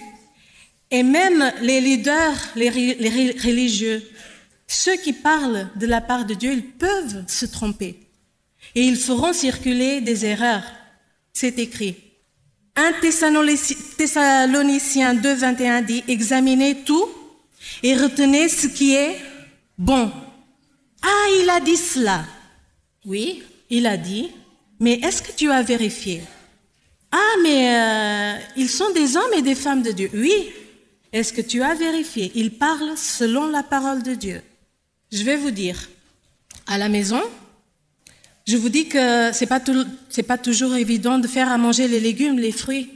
Et 0.92 1.02
même 1.02 1.52
les 1.60 1.80
leaders, 1.80 2.36
les, 2.54 2.70
les 2.70 3.32
religieux, 3.42 4.00
ceux 4.66 4.96
qui 4.96 5.12
parlent 5.12 5.68
de 5.76 5.86
la 5.86 6.00
part 6.00 6.24
de 6.24 6.34
Dieu, 6.34 6.52
ils 6.52 6.70
peuvent 6.70 7.24
se 7.26 7.46
tromper. 7.46 8.00
Et 8.74 8.82
ils 8.82 8.96
feront 8.96 9.32
circuler 9.32 10.00
des 10.00 10.24
erreurs. 10.24 10.64
C'est 11.32 11.58
écrit. 11.58 11.96
1 12.76 12.92
Thessaloniciens 13.98 15.14
2, 15.14 15.34
21 15.34 15.82
dit, 15.82 16.02
examinez 16.08 16.82
tout 16.84 17.08
et 17.82 17.94
retenez 17.94 18.48
ce 18.48 18.66
qui 18.66 18.94
est 18.94 19.16
bon. 19.78 20.10
Ah, 21.02 21.26
il 21.40 21.48
a 21.50 21.60
dit 21.60 21.76
cela. 21.76 22.24
Oui, 23.04 23.42
il 23.70 23.86
a 23.86 23.96
dit, 23.96 24.30
mais 24.80 24.94
est-ce 24.94 25.22
que 25.22 25.32
tu 25.32 25.50
as 25.50 25.62
vérifié? 25.62 26.22
Ah, 27.12 27.34
mais 27.42 27.74
euh, 27.74 28.38
ils 28.56 28.68
sont 28.68 28.90
des 28.90 29.16
hommes 29.16 29.32
et 29.36 29.42
des 29.42 29.54
femmes 29.54 29.82
de 29.82 29.92
Dieu. 29.92 30.10
Oui, 30.14 30.50
est-ce 31.12 31.32
que 31.32 31.42
tu 31.42 31.62
as 31.62 31.74
vérifié? 31.74 32.32
Ils 32.34 32.58
parlent 32.58 32.96
selon 32.96 33.46
la 33.46 33.62
parole 33.62 34.02
de 34.02 34.14
Dieu. 34.14 34.42
Je 35.12 35.22
vais 35.22 35.36
vous 35.36 35.50
dire, 35.50 35.88
à 36.66 36.78
la 36.78 36.88
maison, 36.88 37.22
je 38.46 38.56
vous 38.56 38.68
dis 38.68 38.88
que 38.88 39.32
c'est 39.32 39.46
pas 39.46 39.60
pas 39.60 40.38
toujours 40.38 40.74
évident 40.74 41.18
de 41.18 41.26
faire 41.26 41.50
à 41.50 41.58
manger 41.58 41.88
les 41.88 42.00
légumes, 42.00 42.38
les 42.38 42.52
fruits. 42.52 42.90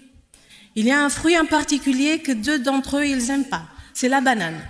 Il 0.75 0.87
y 0.87 0.91
a 0.91 1.03
un 1.03 1.09
fruit 1.09 1.39
en 1.39 1.47
particulier 1.47 2.19
que 2.21 2.33
deux 2.33 2.59
d'entre 2.59 2.99
eux 2.99 3.07
ils 3.07 3.31
aiment 3.31 3.49
pas. 3.49 3.67
C'est 3.95 4.09
la 4.09 4.21
banane. 4.21 4.61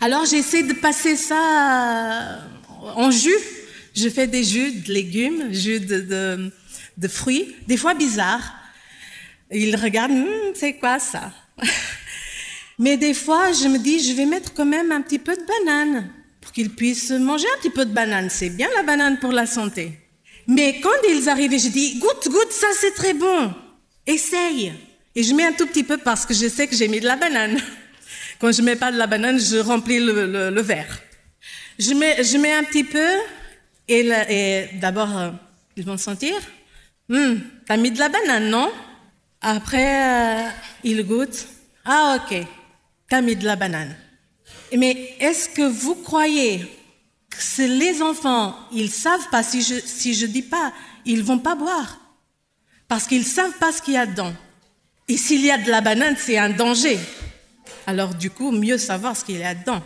Alors 0.00 0.24
j'essaie 0.24 0.62
de 0.62 0.72
passer 0.72 1.14
ça 1.16 1.36
euh, 1.36 2.38
en 2.96 3.10
jus. 3.10 3.30
Je 3.94 4.08
fais 4.08 4.26
des 4.26 4.44
jus 4.44 4.72
de 4.72 4.92
légumes, 4.92 5.52
jus 5.52 5.80
de, 5.80 7.08
fruits, 7.08 7.54
des 7.66 7.76
fois 7.76 7.94
bizarres. 7.94 8.54
Ils 9.50 9.76
regardent, 9.76 10.12
hum, 10.12 10.52
c'est 10.54 10.74
quoi 10.74 10.98
ça 10.98 11.32
Mais 12.78 12.96
des 12.96 13.14
fois, 13.14 13.52
je 13.52 13.66
me 13.66 13.78
dis, 13.78 14.00
je 14.08 14.14
vais 14.14 14.26
mettre 14.26 14.54
quand 14.54 14.66
même 14.66 14.92
un 14.92 15.00
petit 15.02 15.18
peu 15.18 15.36
de 15.36 15.42
banane 15.42 16.10
qu'ils 16.52 16.70
puissent 16.70 17.10
manger 17.10 17.46
un 17.56 17.58
petit 17.58 17.70
peu 17.70 17.84
de 17.84 17.92
banane. 17.92 18.30
C'est 18.30 18.50
bien 18.50 18.68
la 18.76 18.82
banane 18.82 19.18
pour 19.18 19.32
la 19.32 19.46
santé. 19.46 19.98
Mais 20.46 20.80
quand 20.80 20.90
ils 21.08 21.28
arrivent, 21.28 21.52
je 21.52 21.68
dis, 21.68 21.98
goûte, 21.98 22.28
goûte, 22.28 22.50
ça 22.50 22.68
c'est 22.74 22.92
très 22.92 23.14
bon. 23.14 23.52
Essaye. 24.06 24.72
Et 25.14 25.22
je 25.22 25.34
mets 25.34 25.44
un 25.44 25.52
tout 25.52 25.66
petit 25.66 25.84
peu 25.84 25.98
parce 25.98 26.24
que 26.24 26.32
je 26.32 26.48
sais 26.48 26.66
que 26.66 26.74
j'ai 26.74 26.88
mis 26.88 27.00
de 27.00 27.06
la 27.06 27.16
banane. 27.16 27.58
Quand 28.38 28.52
je 28.52 28.62
mets 28.62 28.76
pas 28.76 28.92
de 28.92 28.96
la 28.96 29.06
banane, 29.06 29.38
je 29.38 29.56
remplis 29.58 29.98
le, 29.98 30.60
verre. 30.62 31.00
Je 31.78 31.92
mets, 31.92 32.22
je 32.22 32.38
mets 32.38 32.52
un 32.52 32.62
petit 32.62 32.84
peu 32.84 33.10
et, 33.88 34.08
et 34.28 34.68
d'abord, 34.74 35.16
euh, 35.18 35.30
ils 35.76 35.84
vont 35.84 35.96
sentir. 35.96 36.34
Hum, 37.10 37.40
t'as 37.66 37.76
mis 37.76 37.90
de 37.90 37.98
la 37.98 38.08
banane, 38.08 38.48
non? 38.48 38.70
Après, 39.40 40.44
euh, 40.44 40.48
ils 40.84 41.06
goûtent. 41.06 41.46
Ah, 41.84 42.18
ok, 42.18 42.46
t'as 43.08 43.20
mis 43.20 43.36
de 43.36 43.44
la 43.44 43.56
banane. 43.56 43.94
Mais 44.76 45.14
est-ce 45.20 45.48
que 45.48 45.62
vous 45.62 45.94
croyez 45.94 46.66
que 47.30 47.62
les 47.62 48.02
enfants, 48.02 48.56
ils 48.72 48.90
savent 48.90 49.28
pas, 49.30 49.42
si 49.42 49.62
je, 49.62 49.74
je 50.12 50.26
dis 50.26 50.42
pas, 50.42 50.72
ils 51.04 51.22
vont 51.22 51.38
pas 51.38 51.54
boire? 51.54 52.00
Parce 52.86 53.06
qu'ils 53.06 53.24
savent 53.24 53.58
pas 53.58 53.72
ce 53.72 53.82
qu'il 53.82 53.94
y 53.94 53.98
a 53.98 54.06
dedans. 54.06 54.32
Et 55.08 55.16
s'il 55.16 55.44
y 55.44 55.50
a 55.50 55.58
de 55.58 55.70
la 55.70 55.80
banane, 55.80 56.16
c'est 56.18 56.38
un 56.38 56.50
danger. 56.50 56.98
Alors 57.86 58.14
du 58.14 58.30
coup, 58.30 58.50
mieux 58.50 58.78
savoir 58.78 59.16
ce 59.16 59.24
qu'il 59.24 59.38
y 59.38 59.44
a 59.44 59.54
dedans. 59.54 59.82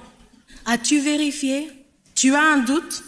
As-tu 0.66 1.00
vérifié? 1.00 1.70
Tu 2.14 2.34
as 2.34 2.42
un 2.42 2.58
doute? 2.58 3.02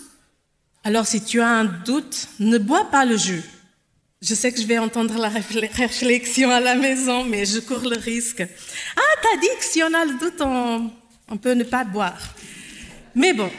Alors 0.84 1.06
si 1.06 1.22
tu 1.22 1.40
as 1.40 1.48
un 1.48 1.64
doute, 1.64 2.28
ne 2.38 2.58
bois 2.58 2.90
pas 2.90 3.04
le 3.04 3.16
jus. 3.16 3.42
Je 4.22 4.34
sais 4.34 4.52
que 4.52 4.60
je 4.60 4.66
vais 4.66 4.78
entendre 4.78 5.18
la 5.18 5.28
réflexion 5.28 6.50
à 6.50 6.60
la 6.60 6.76
maison, 6.76 7.24
mais 7.24 7.44
je 7.44 7.60
cours 7.60 7.86
le 7.88 7.96
risque. 7.96 8.42
Ah, 8.96 9.20
t'as 9.22 9.36
dit 9.38 9.48
que 9.58 9.64
si 9.64 9.82
on 9.82 9.92
a 9.92 10.04
le 10.04 10.18
doute, 10.18 10.40
on, 10.40 10.90
on 11.28 11.36
peut 11.36 11.54
ne 11.54 11.64
pas 11.64 11.84
boire. 11.84 12.34
Mais 13.14 13.32
bon, 13.32 13.50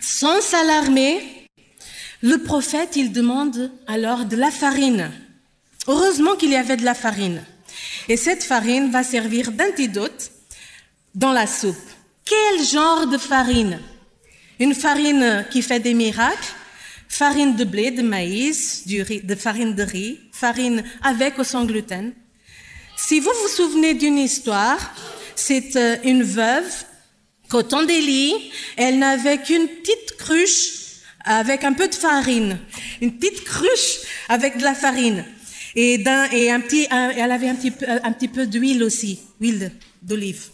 sans 0.00 0.40
s'alarmer, 0.40 1.48
le 2.22 2.38
prophète, 2.38 2.96
il 2.96 3.12
demande 3.12 3.70
alors 3.86 4.24
de 4.24 4.36
la 4.36 4.50
farine. 4.50 5.10
Heureusement 5.86 6.36
qu'il 6.36 6.50
y 6.50 6.56
avait 6.56 6.76
de 6.76 6.84
la 6.84 6.94
farine. 6.94 7.42
Et 8.08 8.16
cette 8.16 8.42
farine 8.42 8.90
va 8.90 9.02
servir 9.02 9.52
d'antidote 9.52 10.30
dans 11.14 11.32
la 11.32 11.46
soupe. 11.46 11.76
Quel 12.24 12.64
genre 12.64 13.06
de 13.06 13.18
farine? 13.18 13.80
Une 14.58 14.74
farine 14.74 15.44
qui 15.50 15.62
fait 15.62 15.80
des 15.80 15.94
miracles 15.94 16.54
Farine 17.14 17.54
de 17.54 17.62
blé, 17.62 17.92
de 17.92 18.02
maïs, 18.02 18.88
de 18.88 19.34
farine 19.36 19.74
de 19.76 19.84
riz, 19.84 20.18
farine 20.32 20.82
avec 21.00 21.38
ou 21.38 21.44
sans 21.44 21.64
gluten. 21.64 22.12
Si 22.96 23.20
vous 23.20 23.30
vous 23.40 23.48
souvenez 23.48 23.94
d'une 23.94 24.18
histoire, 24.18 24.80
c'est 25.36 25.76
euh, 25.76 25.96
une 26.02 26.24
veuve 26.24 26.84
Temps 27.48 27.84
d'Élie, 27.84 28.34
elle 28.76 28.98
n'avait 28.98 29.38
qu'une 29.38 29.68
petite 29.68 30.16
cruche 30.18 30.72
avec 31.24 31.64
un 31.64 31.72
peu 31.72 31.88
de 31.88 31.94
farine, 31.94 32.58
une 33.00 33.16
petite 33.16 33.44
cruche 33.44 34.00
avec 34.28 34.58
de 34.58 34.64
la 34.64 34.74
farine 34.74 35.24
et, 35.76 36.02
et 36.32 36.50
un 36.50 36.60
petit, 36.60 36.86
elle 36.90 37.32
avait 37.32 37.48
un 37.48 37.54
petit 37.54 37.70
peu, 37.70 37.86
un 37.88 38.46
d'huile 38.46 38.82
aussi, 38.82 39.20
huile 39.40 39.72
d'olive. 40.02 40.46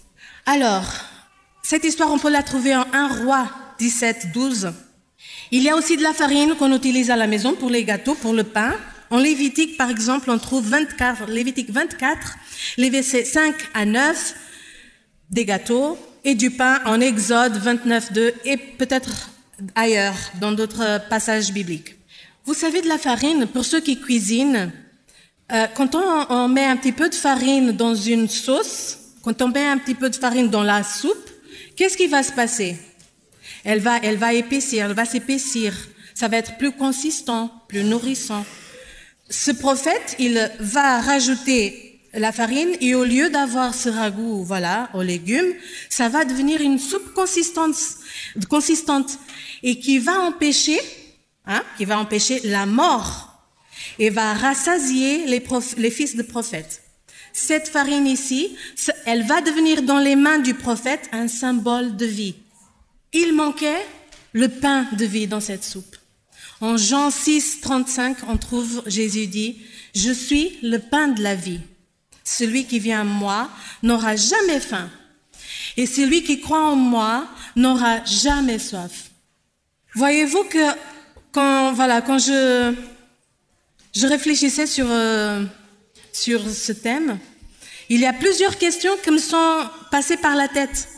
Alors, 0.46 0.92
cette 1.62 1.84
histoire, 1.84 2.12
on 2.12 2.18
peut 2.18 2.30
la 2.30 2.42
trouver 2.42 2.74
en 2.74 2.86
1 2.92 3.24
roi 3.24 3.50
17, 3.78 4.32
12. 4.32 4.72
Il 5.50 5.62
y 5.62 5.68
a 5.68 5.76
aussi 5.76 5.96
de 5.96 6.02
la 6.02 6.12
farine 6.12 6.54
qu'on 6.54 6.74
utilise 6.74 7.10
à 7.10 7.16
la 7.16 7.26
maison 7.26 7.54
pour 7.54 7.70
les 7.70 7.84
gâteaux, 7.84 8.14
pour 8.14 8.32
le 8.32 8.44
pain. 8.44 8.74
En 9.10 9.18
Lévitique, 9.18 9.76
par 9.76 9.90
exemple, 9.90 10.30
on 10.30 10.38
trouve 10.38 10.68
24, 10.68 11.26
Lévitique 11.30 11.70
24, 11.70 12.36
les 12.76 12.90
versets 12.90 13.24
5 13.24 13.54
à 13.74 13.84
9, 13.84 14.34
des 15.30 15.44
gâteaux, 15.44 15.98
et 16.24 16.34
du 16.34 16.50
pain 16.50 16.80
en 16.84 17.00
Exode 17.00 17.56
29, 17.56 18.12
2 18.12 18.34
et 18.44 18.56
peut-être 18.56 19.30
ailleurs 19.74 20.16
dans 20.40 20.52
d'autres 20.52 21.00
passages 21.08 21.52
bibliques. 21.52 21.96
Vous 22.44 22.54
savez 22.54 22.82
de 22.82 22.88
la 22.88 22.98
farine, 22.98 23.46
pour 23.46 23.64
ceux 23.64 23.80
qui 23.80 24.00
cuisinent, 24.00 24.72
euh, 25.52 25.66
quand 25.74 25.94
on, 25.94 26.48
met 26.48 26.64
un 26.64 26.76
petit 26.76 26.92
peu 26.92 27.08
de 27.08 27.14
farine 27.14 27.72
dans 27.72 27.94
une 27.94 28.28
sauce, 28.28 28.98
quand 29.22 29.42
on 29.42 29.48
met 29.48 29.66
un 29.66 29.78
petit 29.78 29.94
peu 29.94 30.08
de 30.08 30.16
farine 30.16 30.48
dans 30.48 30.62
la 30.62 30.82
soupe, 30.82 31.30
qu'est-ce 31.76 31.96
qui 31.96 32.06
va 32.06 32.22
se 32.22 32.32
passer? 32.32 32.78
Elle 33.64 33.80
va, 33.80 33.98
elle 34.02 34.16
va 34.16 34.32
épaissir, 34.32 34.86
elle 34.86 34.94
va 34.94 35.04
s'épaissir. 35.04 35.74
Ça 36.14 36.28
va 36.28 36.38
être 36.38 36.56
plus 36.56 36.72
consistant, 36.72 37.50
plus 37.68 37.84
nourrissant. 37.84 38.44
Ce 39.28 39.50
prophète, 39.50 40.16
il 40.18 40.50
va 40.60 41.00
rajouter 41.00 41.89
la 42.14 42.32
farine 42.32 42.76
et 42.80 42.94
au 42.94 43.04
lieu 43.04 43.30
d'avoir 43.30 43.74
ce 43.74 43.88
ragoût, 43.88 44.44
voilà, 44.44 44.90
aux 44.94 45.02
légumes, 45.02 45.54
ça 45.88 46.08
va 46.08 46.24
devenir 46.24 46.60
une 46.60 46.78
soupe 46.78 47.14
consistante, 47.14 47.76
consistante 48.48 49.18
et 49.62 49.78
qui 49.78 49.98
va 49.98 50.20
empêcher, 50.20 50.80
hein, 51.46 51.62
qui 51.76 51.84
va 51.84 51.98
empêcher 51.98 52.40
la 52.44 52.66
mort 52.66 53.28
et 53.98 54.10
va 54.10 54.34
rassasier 54.34 55.26
les, 55.26 55.42
les 55.76 55.90
fils 55.90 56.16
de 56.16 56.22
prophètes. 56.22 56.82
Cette 57.32 57.68
farine 57.68 58.06
ici, 58.06 58.56
elle 59.06 59.24
va 59.24 59.40
devenir 59.40 59.82
dans 59.82 59.98
les 59.98 60.16
mains 60.16 60.40
du 60.40 60.54
prophète 60.54 61.08
un 61.12 61.28
symbole 61.28 61.96
de 61.96 62.06
vie. 62.06 62.34
Il 63.12 63.34
manquait 63.34 63.86
le 64.32 64.48
pain 64.48 64.86
de 64.92 65.04
vie 65.04 65.26
dans 65.26 65.40
cette 65.40 65.64
soupe. 65.64 65.96
En 66.60 66.76
Jean 66.76 67.10
6, 67.10 67.60
35, 67.60 68.18
on 68.28 68.36
trouve 68.36 68.82
Jésus 68.86 69.26
dit, 69.26 69.60
Je 69.94 70.12
suis 70.12 70.58
le 70.62 70.78
pain 70.78 71.08
de 71.08 71.22
la 71.22 71.34
vie. 71.34 71.60
Celui 72.30 72.64
qui 72.64 72.78
vient 72.78 73.00
à 73.00 73.04
moi 73.04 73.50
n'aura 73.82 74.14
jamais 74.14 74.60
faim. 74.60 74.88
Et 75.76 75.84
celui 75.84 76.22
qui 76.22 76.40
croit 76.40 76.62
en 76.62 76.76
moi 76.76 77.26
n'aura 77.56 78.04
jamais 78.04 78.60
soif. 78.60 79.10
Voyez-vous 79.96 80.44
que 80.44 80.64
quand, 81.32 81.74
je, 82.18 82.72
je 83.92 84.06
réfléchissais 84.06 84.68
sur, 84.68 84.86
euh, 84.88 85.44
sur 86.12 86.48
ce 86.48 86.70
thème, 86.70 87.18
il 87.88 87.98
y 87.98 88.06
a 88.06 88.12
plusieurs 88.12 88.56
questions 88.56 88.96
qui 89.02 89.10
me 89.10 89.18
sont 89.18 89.68
passées 89.90 90.16
par 90.16 90.36
la 90.36 90.46
tête. 90.46 90.88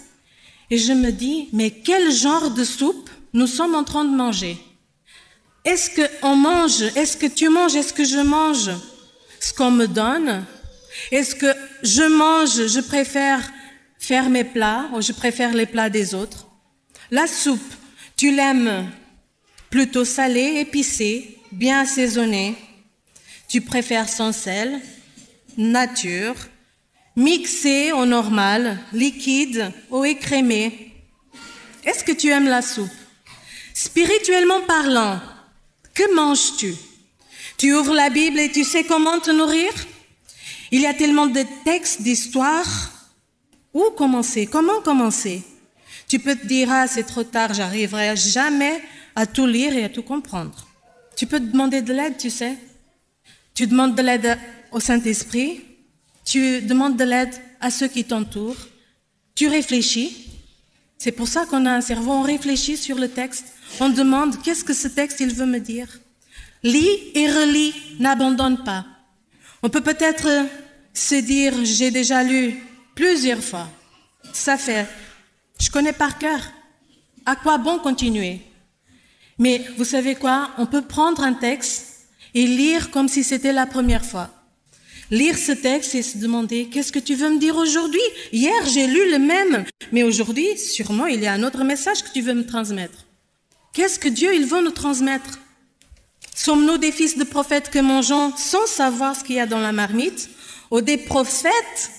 Et 0.69 0.77
je 0.77 0.93
me 0.93 1.11
dis, 1.11 1.49
mais 1.55 1.71
quel 1.71 2.13
genre 2.13 2.51
de 2.51 2.65
soupe 2.65 3.09
nous 3.33 3.47
sommes 3.47 3.75
en 3.75 3.85
train 3.85 4.05
de 4.05 4.15
manger? 4.15 4.59
Est-ce 5.65 5.89
qu'on 5.97 6.37
mange? 6.37 6.83
Est-ce 6.95 7.17
que 7.17 7.27
tu 7.27 7.49
manges? 7.49 7.75
Est-ce 7.75 7.95
que 7.95 8.05
je 8.05 8.19
mange? 8.19 8.71
Ce 9.41 9.55
qu'on 9.55 9.71
me 9.71 9.87
donne 9.87 10.45
Est-ce 11.11 11.35
que 11.35 11.55
je 11.83 12.03
mange 12.03 12.67
Je 12.67 12.81
préfère 12.81 13.53
faire 13.99 14.29
mes 14.29 14.45
plats 14.45 14.89
ou 14.95 15.01
je 15.01 15.13
préfère 15.13 15.53
les 15.55 15.67
plats 15.67 15.91
des 15.91 16.15
autres? 16.15 16.47
La 17.11 17.27
soupe, 17.27 17.75
tu 18.17 18.35
l'aimes 18.35 18.91
plutôt 19.71 20.05
salée, 20.05 20.61
épicée, 20.61 21.39
bien 21.51 21.81
assaisonnée. 21.81 22.55
Tu 23.49 23.61
préfères 23.61 24.09
sans 24.09 24.33
sel 24.33 24.81
nature, 25.57 26.35
mixé 27.17 27.93
au 27.93 28.07
normal, 28.07 28.79
liquide 28.93 29.71
ou 29.91 30.05
écrémé. 30.05 30.93
Est-ce 31.85 32.05
que 32.05 32.13
tu 32.13 32.29
aimes 32.29 32.49
la 32.49 32.63
soupe? 32.63 32.91
Spirituellement 33.75 34.63
parlant, 34.63 35.21
que 35.95 36.15
manges-tu? 36.15 36.75
Tu 37.59 37.75
ouvres 37.75 37.95
la 37.95 38.11
Bible 38.11 38.41
et 38.41 38.51
tu 38.51 38.65
sais 38.65 38.85
comment 38.85 39.19
te 39.21 39.31
nourrir? 39.31 39.73
Il 40.73 40.81
y 40.81 40.87
a 40.87 40.95
tellement 40.95 41.27
de 41.27 41.45
textes, 41.65 42.01
d'histoires. 42.01 42.91
Où 43.75 43.91
commencer? 43.97 44.47
Comment 44.47 44.81
commencer? 44.81 45.43
Tu 46.09 46.19
peux 46.19 46.35
te 46.35 46.47
dire, 46.47 46.69
ah, 46.71 46.87
c'est 46.87 47.05
trop 47.05 47.25
tard, 47.25 47.53
j'arriverai 47.53 48.17
jamais 48.17 48.83
à 49.15 49.27
tout 49.27 49.47
lire 49.47 49.77
et 49.77 49.85
à 49.85 49.91
tout 49.91 50.03
comprendre. 50.03 50.67
Tu 51.15 51.27
peux 51.27 51.41
demander 51.41 51.83
de 51.83 51.93
l'aide, 51.93 52.17
tu 52.17 52.31
sais. 52.31 52.57
Tu 53.55 53.67
demandes 53.67 53.95
de 53.95 54.03
l'aide 54.03 54.39
au 54.71 54.81
Saint-Esprit, 54.81 55.61
tu 56.25 56.63
demandes 56.63 56.97
de 56.97 57.05
l'aide 57.05 57.35
à 57.61 57.71
ceux 57.71 57.89
qui 57.89 58.05
t'entourent, 58.05 58.69
tu 59.35 59.49
réfléchis. 59.49 60.31
C'est 60.97 61.13
pour 61.13 61.29
ça 61.29 61.45
qu'on 61.45 61.67
a 61.67 61.73
un 61.73 61.83
cerveau, 61.83 62.13
on 62.13 62.23
réfléchit 62.23 62.79
sur 62.79 62.97
le 62.97 63.09
texte, 63.09 63.53
on 63.79 63.91
demande 63.91 64.41
qu'est-ce 64.43 64.65
que 64.65 64.73
ce 64.73 64.89
texte 64.89 65.21
il 65.21 65.35
veut 65.35 65.47
me 65.47 65.61
dire? 65.61 65.89
Lis 66.63 67.11
et 67.15 67.27
relis, 67.27 67.75
n'abandonne 67.99 68.65
pas. 68.65 68.87
On 69.63 69.69
peut 69.69 69.83
peut-être 69.83 70.29
se 70.95 71.15
dire 71.15 71.65
j'ai 71.65 71.91
déjà 71.91 72.23
lu 72.23 72.57
plusieurs 72.95 73.43
fois. 73.43 73.69
Ça 74.33 74.57
fait, 74.57 74.87
je 75.61 75.71
connais 75.71 75.93
par 75.93 76.19
cœur. 76.19 76.41
À 77.25 77.37
quoi 77.37 77.59
bon 77.59 77.79
continuer? 77.79 78.41
Mais 79.39 79.65
vous 79.77 79.85
savez 79.85 80.15
quoi? 80.15 80.51
On 80.59 80.67
peut 80.67 80.83
prendre 80.83 81.23
un 81.23 81.35
texte 81.35 82.09
et 82.35 82.47
lire 82.47 82.91
comme 82.91 83.09
si 83.09 83.25
c'était 83.25 83.53
la 83.53 83.67
première 83.67 84.05
fois. 84.05 84.31
Lire 85.11 85.37
ce 85.37 85.53
texte 85.53 85.95
et 85.95 86.03
se 86.03 86.19
demander 86.19 86.69
qu'est-ce 86.71 86.93
que 86.93 86.99
tu 86.99 87.15
veux 87.15 87.29
me 87.29 87.39
dire 87.39 87.57
aujourd'hui? 87.57 88.01
Hier, 88.33 88.65
j'ai 88.67 88.87
lu 88.87 89.11
le 89.11 89.19
même, 89.19 89.65
mais 89.93 90.03
aujourd'hui, 90.03 90.57
sûrement, 90.57 91.07
il 91.07 91.21
y 91.21 91.27
a 91.27 91.35
un 91.35 91.43
autre 91.43 91.65
message 91.65 92.03
que 92.03 92.13
tu 92.13 92.23
veux 92.23 92.35
me 92.35 92.47
transmettre. 92.47 93.05
Qu'est-ce 93.75 93.99
que 93.99 94.09
Dieu, 94.09 94.35
il 94.35 94.47
veut 94.47 94.63
nous 94.63 94.71
transmettre? 94.71 95.39
Sommes-nous 96.35 96.79
des 96.79 96.93
fils 96.93 97.19
de 97.19 97.25
prophètes 97.25 97.71
que 97.71 97.79
mangeons 97.79 98.33
sans 98.37 98.67
savoir 98.67 99.15
ce 99.15 99.23
qu'il 99.23 99.37
y 99.37 99.41
a 99.41 99.47
dans 99.47 99.61
la 99.61 99.73
marmite? 99.73 100.31
Ou 100.73 100.81
des 100.81 100.97
prophètes 100.97 101.93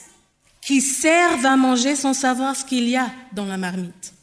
qui 0.60 0.82
servent 0.82 1.46
à 1.46 1.56
manger 1.56 1.96
sans 1.96 2.14
savoir 2.14 2.56
ce 2.56 2.66
qu'il 2.66 2.90
y 2.90 2.98
a 2.98 3.12
dans 3.32 3.46
la 3.46 3.56
marmite 3.56 4.14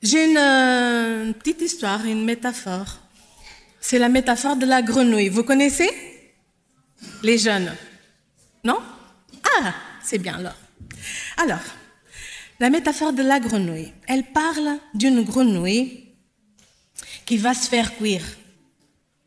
J'ai 0.00 0.30
une, 0.30 0.38
euh, 0.38 1.26
une 1.26 1.34
petite 1.34 1.60
histoire, 1.60 2.04
une 2.06 2.24
métaphore. 2.24 3.00
C'est 3.80 3.98
la 3.98 4.08
métaphore 4.08 4.56
de 4.56 4.64
la 4.64 4.80
grenouille. 4.80 5.28
Vous 5.28 5.42
connaissez? 5.42 5.90
Les 7.24 7.36
jeunes. 7.36 7.74
Non? 8.62 8.78
Ah, 9.58 9.74
c'est 10.04 10.18
bien 10.18 10.38
alors. 10.38 10.56
Alors, 11.36 11.64
la 12.60 12.70
métaphore 12.70 13.12
de 13.12 13.22
la 13.22 13.40
grenouille, 13.40 13.92
elle 14.06 14.24
parle 14.24 14.78
d'une 14.94 15.22
grenouille 15.22 16.14
qui 17.26 17.38
va 17.38 17.54
se 17.54 17.68
faire 17.68 17.96
cuire. 17.96 18.24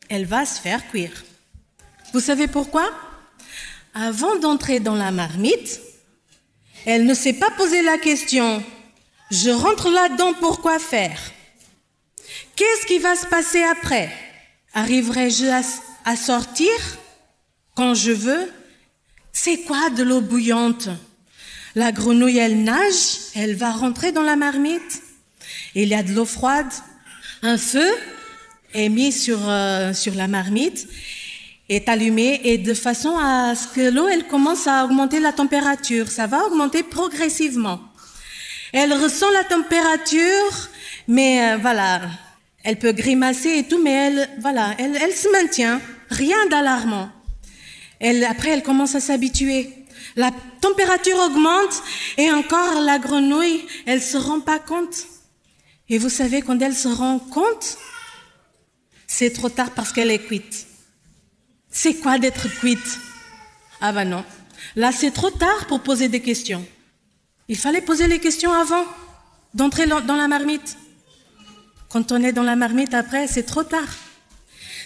Elle 0.08 0.24
va 0.24 0.46
se 0.46 0.58
faire 0.58 0.88
cuire. 0.88 1.24
Vous 2.14 2.20
savez 2.20 2.46
pourquoi? 2.46 2.90
Avant 3.94 4.34
d'entrer 4.36 4.80
dans 4.80 4.96
la 4.96 5.12
marmite, 5.12 5.80
elle 6.84 7.06
ne 7.06 7.14
s'est 7.14 7.34
pas 7.34 7.50
posé 7.52 7.80
la 7.82 7.96
question, 7.96 8.62
je 9.30 9.50
rentre 9.50 9.88
là-dedans 9.88 10.34
pour 10.34 10.60
quoi 10.60 10.80
faire? 10.80 11.18
Qu'est-ce 12.56 12.86
qui 12.86 12.98
va 12.98 13.14
se 13.14 13.26
passer 13.26 13.62
après? 13.62 14.12
Arriverai-je 14.74 15.46
à, 16.04 16.16
sortir? 16.16 16.72
Quand 17.76 17.94
je 17.94 18.10
veux? 18.10 18.52
C'est 19.32 19.58
quoi 19.58 19.90
de 19.90 20.02
l'eau 20.02 20.20
bouillante? 20.20 20.88
La 21.76 21.92
grenouille, 21.92 22.38
elle 22.38 22.64
nage, 22.64 23.18
elle 23.36 23.54
va 23.54 23.70
rentrer 23.70 24.10
dans 24.10 24.22
la 24.22 24.34
marmite. 24.34 25.02
Il 25.76 25.88
y 25.88 25.94
a 25.94 26.02
de 26.02 26.12
l'eau 26.12 26.24
froide. 26.24 26.72
Un 27.42 27.58
feu 27.58 27.88
est 28.72 28.88
mis 28.88 29.12
sur, 29.12 29.38
euh, 29.48 29.92
sur 29.92 30.14
la 30.14 30.26
marmite, 30.26 30.88
est 31.68 31.88
allumé 31.88 32.40
et 32.44 32.58
de 32.58 32.74
façon 32.74 33.16
à 33.18 33.54
ce 33.54 33.68
que 33.68 33.90
l'eau, 33.90 34.08
elle 34.08 34.26
commence 34.26 34.66
à 34.66 34.84
augmenter 34.84 35.20
la 35.20 35.32
température. 35.32 36.08
Ça 36.08 36.26
va 36.26 36.44
augmenter 36.46 36.82
progressivement. 36.82 37.80
Elle 38.72 38.92
ressent 38.92 39.30
la 39.30 39.44
température, 39.44 40.68
mais 41.08 41.52
euh, 41.52 41.56
voilà, 41.58 42.02
elle 42.64 42.78
peut 42.78 42.92
grimacer 42.92 43.58
et 43.58 43.64
tout, 43.64 43.80
mais 43.82 43.92
elle, 43.92 44.30
voilà, 44.40 44.74
elle, 44.78 44.96
elle 45.00 45.12
se 45.12 45.28
maintient. 45.28 45.80
Rien 46.10 46.46
d'alarmant. 46.50 47.08
Elle, 48.00 48.24
après, 48.24 48.50
elle 48.50 48.62
commence 48.62 48.94
à 48.94 49.00
s'habituer. 49.00 49.70
La 50.16 50.30
température 50.60 51.18
augmente 51.18 51.82
et 52.18 52.30
encore 52.30 52.80
la 52.80 52.98
grenouille, 52.98 53.64
elle 53.86 54.02
se 54.02 54.16
rend 54.16 54.40
pas 54.40 54.58
compte. 54.58 55.06
Et 55.88 55.98
vous 55.98 56.08
savez, 56.08 56.42
quand 56.42 56.60
elle 56.60 56.74
se 56.74 56.88
rend 56.88 57.18
compte, 57.18 57.78
c'est 59.06 59.32
trop 59.32 59.48
tard 59.48 59.70
parce 59.70 59.92
qu'elle 59.92 60.10
est 60.10 60.24
cuite. 60.24 60.66
C'est 61.76 61.94
quoi 61.94 62.18
d'être 62.18 62.48
cuite? 62.60 63.00
Ah 63.80 63.92
ben 63.92 64.08
non. 64.08 64.24
Là, 64.76 64.92
c'est 64.92 65.10
trop 65.10 65.30
tard 65.30 65.66
pour 65.66 65.80
poser 65.80 66.08
des 66.08 66.20
questions. 66.20 66.64
Il 67.48 67.56
fallait 67.56 67.80
poser 67.80 68.06
les 68.06 68.20
questions 68.20 68.52
avant 68.52 68.84
d'entrer 69.54 69.86
dans 69.86 70.14
la 70.14 70.28
marmite. 70.28 70.78
Quand 71.88 72.12
on 72.12 72.22
est 72.22 72.32
dans 72.32 72.44
la 72.44 72.54
marmite 72.54 72.94
après, 72.94 73.26
c'est 73.26 73.42
trop 73.42 73.64
tard. 73.64 73.88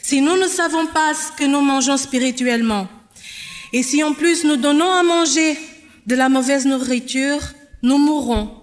Si 0.03 0.23
nous 0.23 0.39
ne 0.39 0.49
savons 0.49 0.87
pas 0.87 1.13
ce 1.13 1.31
que 1.33 1.45
nous 1.45 1.61
mangeons 1.61 1.99
spirituellement, 1.99 2.89
et 3.75 3.83
si 3.83 4.03
en 4.03 4.15
plus 4.15 4.45
nous 4.45 4.57
donnons 4.57 4.91
à 4.91 5.03
manger 5.03 5.59
de 6.07 6.15
la 6.15 6.31
mauvaise 6.31 6.65
nourriture, 6.65 7.43
nous 7.83 7.99
mourrons. 7.99 8.63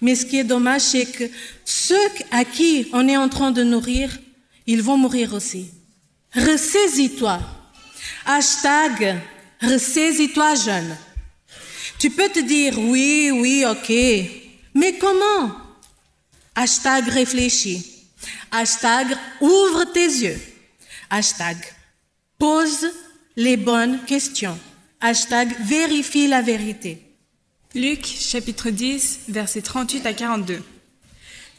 Mais 0.00 0.14
ce 0.14 0.24
qui 0.24 0.38
est 0.38 0.44
dommage, 0.44 0.80
c'est 0.80 1.04
que 1.04 1.24
ceux 1.66 2.08
à 2.30 2.46
qui 2.46 2.88
on 2.94 3.06
est 3.06 3.18
en 3.18 3.28
train 3.28 3.50
de 3.50 3.62
nourrir, 3.62 4.18
ils 4.66 4.82
vont 4.82 4.96
mourir 4.96 5.34
aussi. 5.34 5.70
Ressaisis-toi. 6.34 7.40
Hashtag 8.24 9.20
ressaisis-toi 9.62 10.54
jeune. 10.54 10.96
Tu 11.98 12.10
peux 12.10 12.28
te 12.28 12.40
dire 12.40 12.78
oui, 12.78 13.30
oui, 13.32 13.64
ok. 13.66 13.88
Mais 14.74 14.98
comment? 14.98 15.52
Hashtag 16.54 17.08
réfléchis. 17.08 18.04
Hashtag 18.50 19.16
ouvre 19.40 19.84
tes 19.92 20.06
yeux. 20.06 20.40
Hashtag 21.10 21.56
pose 22.38 22.86
les 23.36 23.56
bonnes 23.56 24.04
questions. 24.04 24.58
Hashtag 25.00 25.54
vérifie 25.64 26.28
la 26.28 26.42
vérité. 26.42 27.02
Luc 27.74 28.04
chapitre 28.04 28.70
10 28.70 29.20
versets 29.28 29.62
38 29.62 30.06
à 30.06 30.12
42. 30.12 30.62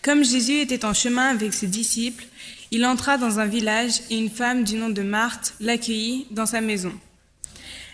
Comme 0.01 0.23
Jésus 0.23 0.59
était 0.61 0.85
en 0.85 0.93
chemin 0.93 1.29
avec 1.29 1.53
ses 1.53 1.67
disciples, 1.67 2.25
Il 2.71 2.85
entra 2.85 3.17
dans 3.17 3.39
un 3.39 3.47
village 3.47 4.01
et 4.11 4.17
une 4.17 4.29
femme 4.29 4.63
du 4.63 4.75
nom 4.75 4.89
de 4.89 5.01
Marthe 5.01 5.55
l'accueillit 5.59 6.27
dans 6.29 6.45
sa 6.45 6.61
maison. 6.61 6.93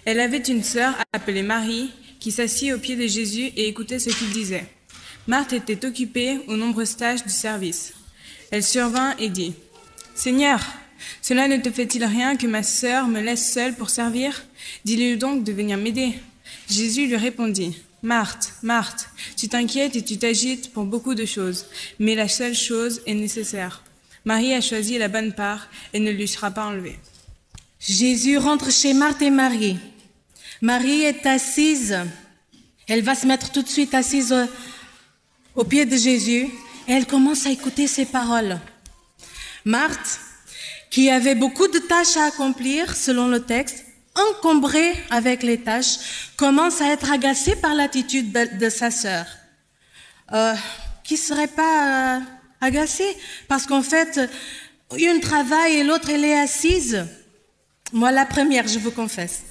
Elle 0.03 0.19
avait 0.19 0.37
une 0.37 0.63
sœur 0.63 0.93
appelée 1.13 1.43
Marie 1.43 1.91
qui 2.19 2.31
s'assit 2.31 2.73
au 2.73 2.77
pied 2.77 2.97
de 2.97 3.07
Jésus 3.07 3.51
et 3.55 3.69
écoutait 3.69 3.99
ce 3.99 4.09
qu'il 4.09 4.31
disait. 4.31 4.67
Marthe 5.27 5.53
était 5.53 5.85
occupée 5.85 6.41
aux 6.47 6.57
nombreuses 6.57 6.97
tâches 6.97 7.23
du 7.23 7.31
service. 7.31 7.93
Elle 8.51 8.63
survint 8.63 9.15
et 9.17 9.29
dit, 9.29 9.53
Seigneur, 10.13 10.59
cela 11.21 11.47
ne 11.47 11.57
te 11.57 11.71
fait-il 11.71 12.03
rien 12.03 12.35
que 12.35 12.45
ma 12.45 12.61
sœur 12.61 13.07
me 13.07 13.21
laisse 13.21 13.53
seule 13.53 13.75
pour 13.75 13.89
servir? 13.89 14.43
Dis-lui 14.83 15.15
donc 15.15 15.45
de 15.45 15.53
venir 15.53 15.77
m'aider. 15.77 16.13
Jésus 16.69 17.07
lui 17.07 17.15
répondit, 17.15 17.77
Marthe, 18.03 18.53
Marthe, 18.61 19.07
tu 19.37 19.47
t'inquiètes 19.47 19.95
et 19.95 20.03
tu 20.03 20.17
t'agites 20.17 20.73
pour 20.73 20.83
beaucoup 20.83 21.15
de 21.15 21.25
choses, 21.25 21.65
mais 21.97 22.13
la 22.13 22.27
seule 22.27 22.55
chose 22.55 23.01
est 23.05 23.13
nécessaire. 23.13 23.84
Marie 24.25 24.55
a 24.55 24.61
choisi 24.61 24.97
la 24.97 25.07
bonne 25.07 25.33
part 25.33 25.67
et 25.93 25.99
ne 25.99 26.11
lui 26.11 26.27
sera 26.27 26.49
pas 26.49 26.65
enlevée. 26.65 26.99
Jésus 27.79 28.39
rentre 28.39 28.71
chez 28.71 28.95
Marthe 28.95 29.21
et 29.21 29.29
Marie. 29.29 29.77
Marie 30.61 31.03
est 31.03 31.27
assise. 31.27 31.95
Elle 32.87 33.03
va 33.03 33.13
se 33.13 33.27
mettre 33.27 33.51
tout 33.51 33.61
de 33.61 33.67
suite 33.67 33.93
assise 33.93 34.33
au, 35.55 35.63
pied 35.63 35.85
de 35.85 35.95
Jésus 35.95 36.49
et 36.87 36.93
elle 36.93 37.05
commence 37.05 37.45
à 37.45 37.51
écouter 37.51 37.85
ses 37.85 38.05
paroles. 38.05 38.59
Marthe, 39.63 40.19
qui 40.89 41.11
avait 41.11 41.35
beaucoup 41.35 41.67
de 41.67 41.79
tâches 41.79 42.17
à 42.17 42.25
accomplir 42.25 42.95
selon 42.95 43.27
le 43.27 43.43
texte, 43.43 43.85
encombrée 44.15 44.93
avec 45.11 45.43
les 45.43 45.59
tâches, 45.59 46.31
commence 46.35 46.81
à 46.81 46.91
être 46.91 47.11
agacée 47.11 47.55
par 47.57 47.75
l'attitude 47.75 48.31
de, 48.31 48.57
de, 48.57 48.69
sa 48.69 48.89
sœur. 48.89 49.25
Euh, 50.33 50.55
qui 51.03 51.17
serait 51.17 51.47
pas 51.47 52.17
euh, 52.17 52.19
agacée 52.61 53.15
parce 53.47 53.65
qu'en 53.65 53.81
fait, 53.81 54.19
une 54.97 55.19
travaille 55.19 55.75
et 55.75 55.83
l'autre 55.83 56.09
elle 56.09 56.25
est 56.25 56.39
assise. 56.39 57.05
Moi 57.93 58.11
la 58.11 58.25
première, 58.25 58.67
je 58.67 58.79
vous 58.79 58.91
confesse. 58.91 59.43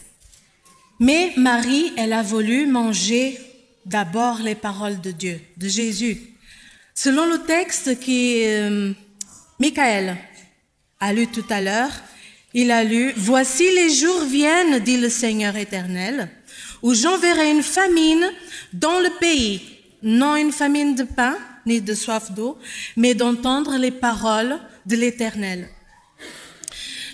Mais 1.00 1.32
Marie, 1.36 1.92
elle 1.96 2.12
a 2.12 2.22
voulu 2.22 2.66
manger 2.66 3.38
d'abord 3.84 4.40
les 4.40 4.54
paroles 4.54 5.00
de 5.00 5.10
Dieu, 5.10 5.40
de 5.56 5.68
Jésus. 5.68 6.18
Selon 6.94 7.26
le 7.26 7.42
texte 7.42 7.98
que 8.00 8.10
euh, 8.10 8.92
Michael 9.58 10.16
a 11.00 11.12
lu 11.12 11.26
tout 11.26 11.44
à 11.50 11.60
l'heure, 11.60 11.90
il 12.54 12.70
a 12.70 12.84
lu 12.84 13.12
Voici 13.16 13.64
les 13.74 13.90
jours 13.90 14.24
viennent, 14.24 14.78
dit 14.78 14.96
le 14.96 15.08
Seigneur 15.08 15.56
éternel, 15.56 16.30
où 16.82 16.94
j'enverrai 16.94 17.50
une 17.50 17.62
famine 17.62 18.30
dans 18.72 19.00
le 19.00 19.10
pays, 19.18 19.60
non 20.02 20.36
une 20.36 20.52
famine 20.52 20.94
de 20.94 21.02
pain 21.02 21.36
ni 21.66 21.80
de 21.80 21.94
soif 21.94 22.32
d'eau, 22.32 22.58
mais 22.96 23.14
d'entendre 23.14 23.76
les 23.76 23.90
paroles 23.90 24.58
de 24.86 24.96
l'Éternel. 24.96 25.68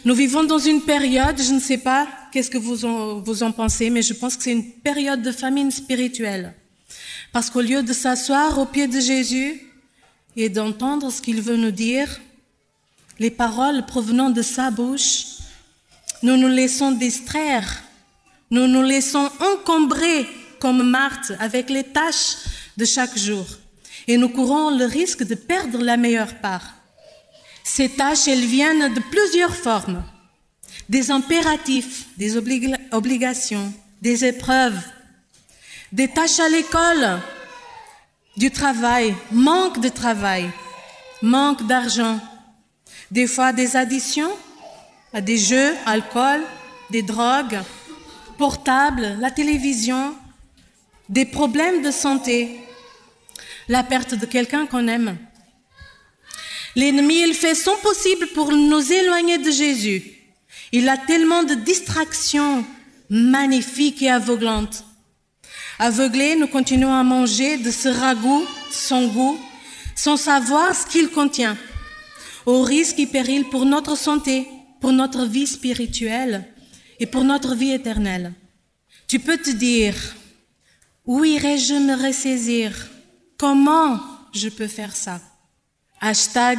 Nous 0.05 0.15
vivons 0.15 0.45
dans 0.45 0.59
une 0.59 0.83
période, 0.83 1.41
je 1.41 1.53
ne 1.53 1.61
sais 1.61 1.79
pas 1.79 2.09
qu'est-ce 2.33 2.51
que 2.51 2.59
vous 2.59 2.85
en, 2.85 3.21
vous 3.21 3.43
en 3.43 3.53
pensez, 3.53 3.91
mais 3.91 4.03
je 4.03 4.15
pense 4.15 4.37
que 4.37 4.43
c'est 4.43 4.53
une 4.53 4.73
période 4.73 5.23
de 5.23 5.31
famine 5.31 5.71
spirituelle. 5.71 6.55
Parce 7.33 7.51
qu'au 7.51 7.61
lieu 7.61 7.83
de 7.83 7.93
s'asseoir 7.93 8.59
au 8.59 8.65
pied 8.65 8.87
de 8.87 8.99
Jésus 8.99 9.61
et 10.37 10.49
d'entendre 10.49 11.11
ce 11.11 11.21
qu'il 11.21 11.43
veut 11.43 11.57
nous 11.57 11.71
dire, 11.71 12.21
les 13.19 13.31
paroles 13.31 13.85
provenant 13.85 14.31
de 14.31 14.41
sa 14.41 14.71
bouche, 14.71 15.25
nous 16.23 16.37
nous 16.39 16.49
laissons 16.49 16.93
distraire, 16.93 17.83
nous 18.51 18.67
nous 18.67 18.83
laissons 18.83 19.31
encombrer 19.41 20.27
comme 20.61 20.83
Marthe 20.83 21.33
avec 21.39 21.69
les 21.69 21.85
tâches 21.85 22.37
de 22.77 22.85
chaque 22.87 23.17
jour 23.19 23.47
et 24.11 24.17
nous 24.17 24.29
courons 24.29 24.71
le 24.77 24.87
risque 24.87 25.23
de 25.23 25.37
perdre 25.37 25.79
la 25.79 25.97
meilleure 25.97 26.35
part. 26.41 26.75
Ces 27.63 27.91
tâches, 27.91 28.27
elles 28.27 28.45
viennent 28.45 28.93
de 28.93 28.99
plusieurs 28.99 29.55
formes. 29.55 30.03
Des 30.89 31.13
impératifs, 31.13 32.07
des 32.17 32.37
oblig 32.37 32.75
obligations, 32.91 33.73
des 34.03 34.25
épreuves, 34.25 34.81
des 35.93 36.09
tâches 36.09 36.41
à 36.41 36.49
l'école, 36.49 37.21
du 38.37 38.51
travail, 38.51 39.15
manque 39.31 39.79
de 39.81 39.89
travail, 39.89 40.51
manque 41.23 41.65
d'argent, 41.69 42.19
des 43.13 43.29
fois 43.29 43.53
des 43.53 43.77
additions 43.77 44.33
à 45.13 45.21
des 45.21 45.39
jeux, 45.39 45.73
alcool, 45.87 46.41
des 46.91 47.03
drogues, 47.03 47.61
portables, 48.39 49.19
la 49.21 49.31
télévision, 49.31 50.17
des 51.09 51.27
problèmes 51.27 51.83
de 51.83 51.93
santé, 51.93 52.59
la 53.71 53.85
perte 53.85 54.17
de 54.17 54.27
quelqu'un 54.27 54.67
qu'on 54.67 54.89
aime. 54.89 55.17
L'ennemi, 56.75 57.23
il 57.23 57.35
fait 57.35 57.55
son 57.55 57.77
possible 57.77 58.27
pour 58.35 58.51
nous 58.51 58.93
éloigner 58.93 59.39
de 59.39 59.51
Jésus. 59.51 60.03
Il 60.73 60.89
a 60.89 60.99
tellement 60.99 61.45
de 61.45 61.55
distractions 61.55 62.65
magnifiques 63.09 64.03
et 64.03 64.11
aveuglantes. 64.11 64.85
Aveuglés, 65.79 66.35
nous 66.35 66.49
continuons 66.49 66.93
à 66.93 67.05
manger 67.05 67.59
de 67.59 67.71
ce 67.71 67.89
ragoût 67.89 68.45
sans 68.73 69.07
goût, 69.07 69.39
sans 69.95 70.17
savoir 70.17 70.75
ce 70.75 70.87
qu'il 70.87 71.09
contient, 71.09 71.57
au 72.47 72.63
risque 72.63 72.99
et 72.99 73.07
péril 73.07 73.45
pour 73.45 73.67
notre 73.67 73.97
santé, 73.97 74.49
pour 74.81 74.93
notre 74.93 75.27
vie 75.27 75.47
spirituelle 75.47 76.45
et 76.99 77.07
pour 77.07 77.23
notre 77.23 77.55
vie 77.55 77.71
éternelle. 77.71 78.33
Tu 79.07 79.21
peux 79.21 79.39
te 79.39 79.51
dire, 79.51 79.95
où 81.07 81.25
irai-je 81.25 81.75
me 81.75 81.95
ressaisir? 81.95 82.90
Comment 83.41 83.99
je 84.35 84.51
peux 84.51 84.67
faire 84.67 84.95
ça? 84.95 85.19
Hashtag 85.99 86.59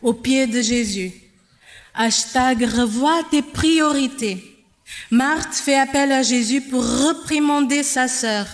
au 0.00 0.14
pied 0.14 0.46
de 0.46 0.62
Jésus. 0.62 1.12
Hashtag 1.92 2.62
revois 2.62 3.22
tes 3.30 3.42
priorités. 3.42 4.64
Marthe 5.10 5.52
fait 5.52 5.78
appel 5.78 6.10
à 6.10 6.22
Jésus 6.22 6.62
pour 6.62 6.82
reprimander 6.82 7.82
sa 7.82 8.08
sœur. 8.08 8.46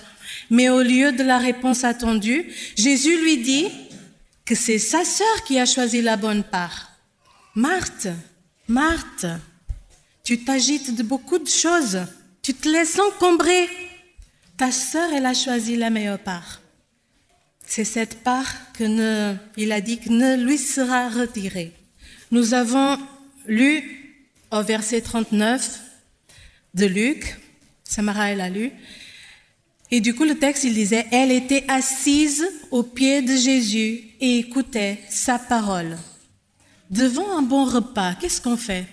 Mais 0.50 0.68
au 0.68 0.82
lieu 0.82 1.12
de 1.12 1.22
la 1.22 1.38
réponse 1.38 1.84
attendue, 1.84 2.52
Jésus 2.76 3.16
lui 3.22 3.36
dit 3.44 3.68
que 4.44 4.56
c'est 4.56 4.80
sa 4.80 5.04
sœur 5.04 5.44
qui 5.44 5.60
a 5.60 5.64
choisi 5.64 6.02
la 6.02 6.16
bonne 6.16 6.42
part. 6.42 6.90
Marthe, 7.54 8.08
Marthe, 8.66 9.26
tu 10.24 10.42
t'agites 10.42 10.96
de 10.96 11.04
beaucoup 11.04 11.38
de 11.38 11.48
choses. 11.48 12.00
Tu 12.42 12.54
te 12.54 12.68
laisses 12.68 12.98
encombrer. 12.98 13.68
Ta 14.56 14.72
sœur, 14.72 15.12
elle 15.12 15.26
a 15.26 15.34
choisi 15.34 15.76
la 15.76 15.90
meilleure 15.90 16.18
part. 16.18 16.58
C'est 17.70 17.84
cette 17.84 18.24
part 18.24 18.72
que 18.72 18.82
ne, 18.82 19.34
a 19.70 19.80
dit 19.82 19.98
que 19.98 20.08
ne 20.08 20.42
lui 20.42 20.56
sera 20.56 21.10
retirée. 21.10 21.74
Nous 22.30 22.54
avons 22.54 22.98
lu 23.46 24.16
au 24.50 24.62
verset 24.62 25.02
39 25.02 25.80
de 26.72 26.86
Luc, 26.86 27.38
Samara 27.84 28.30
elle 28.30 28.40
a 28.40 28.48
lu, 28.48 28.72
et 29.90 30.00
du 30.00 30.14
coup 30.14 30.24
le 30.24 30.38
texte 30.38 30.64
il 30.64 30.72
disait, 30.72 31.06
elle 31.12 31.30
était 31.30 31.64
assise 31.68 32.48
au 32.70 32.82
pied 32.82 33.20
de 33.20 33.36
Jésus 33.36 34.02
et 34.18 34.38
écoutait 34.38 34.98
sa 35.10 35.38
parole. 35.38 35.98
Devant 36.88 37.36
un 37.36 37.42
bon 37.42 37.66
repas, 37.66 38.14
qu'est-ce 38.14 38.40
qu'on 38.40 38.56
fait? 38.56 38.86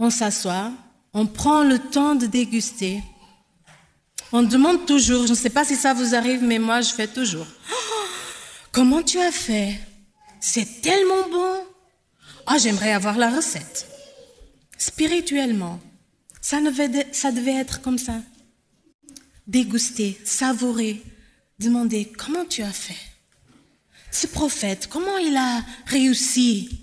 On 0.00 0.10
s'assoit, 0.10 0.72
on 1.14 1.26
prend 1.26 1.62
le 1.62 1.78
temps 1.78 2.16
de 2.16 2.26
déguster. 2.26 3.00
On 4.32 4.42
demande 4.42 4.86
toujours, 4.86 5.26
je 5.26 5.32
ne 5.32 5.36
sais 5.36 5.50
pas 5.50 5.64
si 5.64 5.76
ça 5.76 5.94
vous 5.94 6.16
arrive, 6.16 6.42
mais 6.42 6.58
moi 6.58 6.80
je 6.80 6.90
fais 6.90 7.06
toujours. 7.06 7.46
Comment 8.72 9.02
tu 9.02 9.20
as 9.20 9.32
fait? 9.32 9.78
C'est 10.40 10.80
tellement 10.80 11.28
bon. 11.28 11.64
Ah, 12.46 12.56
j'aimerais 12.56 12.92
avoir 12.92 13.18
la 13.18 13.30
recette. 13.30 13.86
Spirituellement, 14.78 15.78
ça, 16.40 16.60
devait, 16.60 17.06
ça 17.12 17.30
devait 17.30 17.54
être 17.54 17.82
comme 17.82 17.98
ça. 17.98 18.22
Déguster, 19.46 20.18
savourer, 20.24 21.02
demander 21.58 22.06
comment 22.06 22.46
tu 22.46 22.62
as 22.62 22.72
fait? 22.72 22.96
Ce 24.10 24.26
prophète, 24.26 24.88
comment 24.90 25.18
il 25.18 25.36
a 25.36 25.62
réussi? 25.86 26.80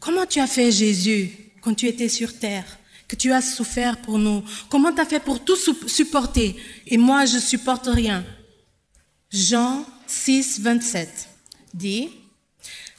Comment 0.00 0.26
tu 0.26 0.40
as 0.40 0.48
fait 0.48 0.72
Jésus 0.72 1.30
quand 1.60 1.74
tu 1.74 1.86
étais 1.86 2.08
sur 2.08 2.38
terre 2.38 2.66
que 3.06 3.16
tu 3.16 3.32
as 3.32 3.40
souffert 3.40 4.00
pour 4.02 4.18
nous? 4.18 4.42
Comment 4.68 4.92
tu 4.92 5.00
as 5.00 5.06
fait 5.06 5.20
pour 5.20 5.44
tout 5.44 5.56
supporter? 5.86 6.56
Et 6.88 6.98
moi, 6.98 7.24
je 7.24 7.38
supporte 7.38 7.86
rien. 7.86 8.24
Jean 9.30 9.86
6, 10.14 10.60
27 10.60 11.28
dit, 11.74 12.08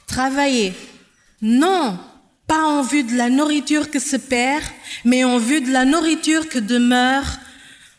travaillez, 0.06 0.74
non 1.40 1.98
pas 2.46 2.62
en 2.62 2.82
vue 2.82 3.02
de 3.02 3.16
la 3.16 3.28
nourriture 3.28 3.90
que 3.90 3.98
se 3.98 4.16
perd, 4.16 4.64
mais 5.04 5.24
en 5.24 5.38
vue 5.38 5.60
de 5.60 5.72
la 5.72 5.84
nourriture 5.84 6.48
que 6.48 6.58
demeure 6.58 7.26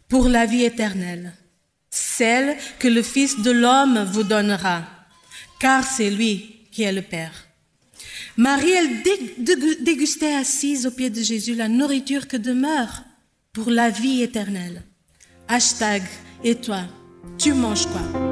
pour 0.08 0.30
la 0.30 0.46
vie 0.46 0.64
éternelle, 0.64 1.34
celle 1.90 2.56
que 2.80 2.88
le 2.88 3.04
Fils 3.04 3.42
de 3.42 3.52
l'homme 3.52 4.06
vous 4.06 4.24
donnera, 4.24 4.84
car 5.60 5.84
c'est 5.84 6.10
lui 6.10 6.68
qui 6.72 6.84
est 6.84 6.94
le 6.94 7.02
Père. 7.02 7.34
Marie, 8.38 8.72
elle 8.72 9.02
dégustait 9.82 10.36
assise 10.36 10.86
au 10.86 10.92
pied 10.92 11.10
de 11.10 11.22
Jésus 11.22 11.56
la 11.56 11.68
nourriture 11.68 12.28
que 12.28 12.38
demeure 12.38 13.04
pour 13.52 13.72
la 13.72 13.90
vie 13.90 14.22
éternelle. 14.22 14.84
Hashtag, 15.48 16.04
et 16.44 16.56
toi, 16.56 16.84
tu 17.38 17.54
manges 17.54 17.88
quoi? 17.88 18.27